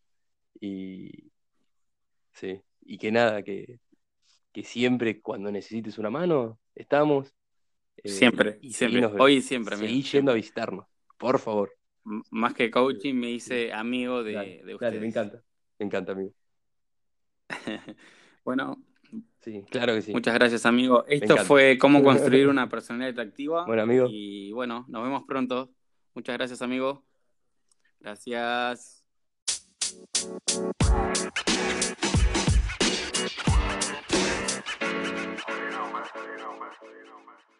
Y, 0.61 1.33
Sí, 2.33 2.61
y 2.85 2.99
que 2.99 3.13
nada, 3.13 3.43
que, 3.43 3.79
siempre 4.63 5.21
cuando 5.21 5.51
necesites 5.51 5.99
una 5.99 6.11
mano, 6.11 6.59
estamos. 6.75 7.35
Eh, 7.97 8.09
siempre, 8.09 8.59
y 8.63 8.73
siempre. 8.73 9.07
Hoy 9.19 9.35
y 9.35 9.43
siempre. 9.43 9.77
Seguí 9.77 10.03
yendo 10.03 10.33
a 10.33 10.35
visitarnos, 10.35 10.87
por 11.19 11.39
favor. 11.39 11.73
más 12.31 12.55
que 12.55 12.71
coaching, 12.71 13.15
me 13.15 13.31
hice 13.31 13.73
amigo 13.73 14.23
de, 14.23 14.63
de 14.65 14.75
ustedes. 14.75 15.01
me 15.01 15.07
encanta, 15.07 15.43
me 15.79 15.87
encanta, 15.87 16.13
amigo. 16.13 16.33
bueno. 18.45 18.83
Sí, 19.41 19.65
claro 19.71 19.95
que 19.95 20.03
sí. 20.03 20.13
Muchas 20.13 20.35
gracias, 20.35 20.65
amigo. 20.65 21.05
Esto 21.07 21.37
fue 21.39 21.77
cómo 21.79 22.03
construir 22.05 22.49
una 22.49 22.69
personalidad 22.69 23.11
atractiva. 23.11 23.67
Bueno, 23.67 23.83
amigo. 23.83 24.07
Y 24.09 24.53
bueno, 24.53 24.87
nos 24.89 25.03
vemos 25.03 25.25
pronto. 25.25 25.71
Muchas 26.15 26.37
gracias, 26.37 26.63
amigo. 26.63 27.05
Gracias. 28.01 29.05
you 33.39 33.45
don't 35.71 35.93
mess 35.93 36.09
with 36.15 36.25
it, 36.25 36.33
you 36.33 36.39
don't 36.39 36.61
mess 36.61 36.77
with 36.83 36.91
it, 36.91 36.97
you 36.99 37.07
don't 37.07 37.27
mess 37.27 37.41
with 37.47 37.51
it. 37.51 37.52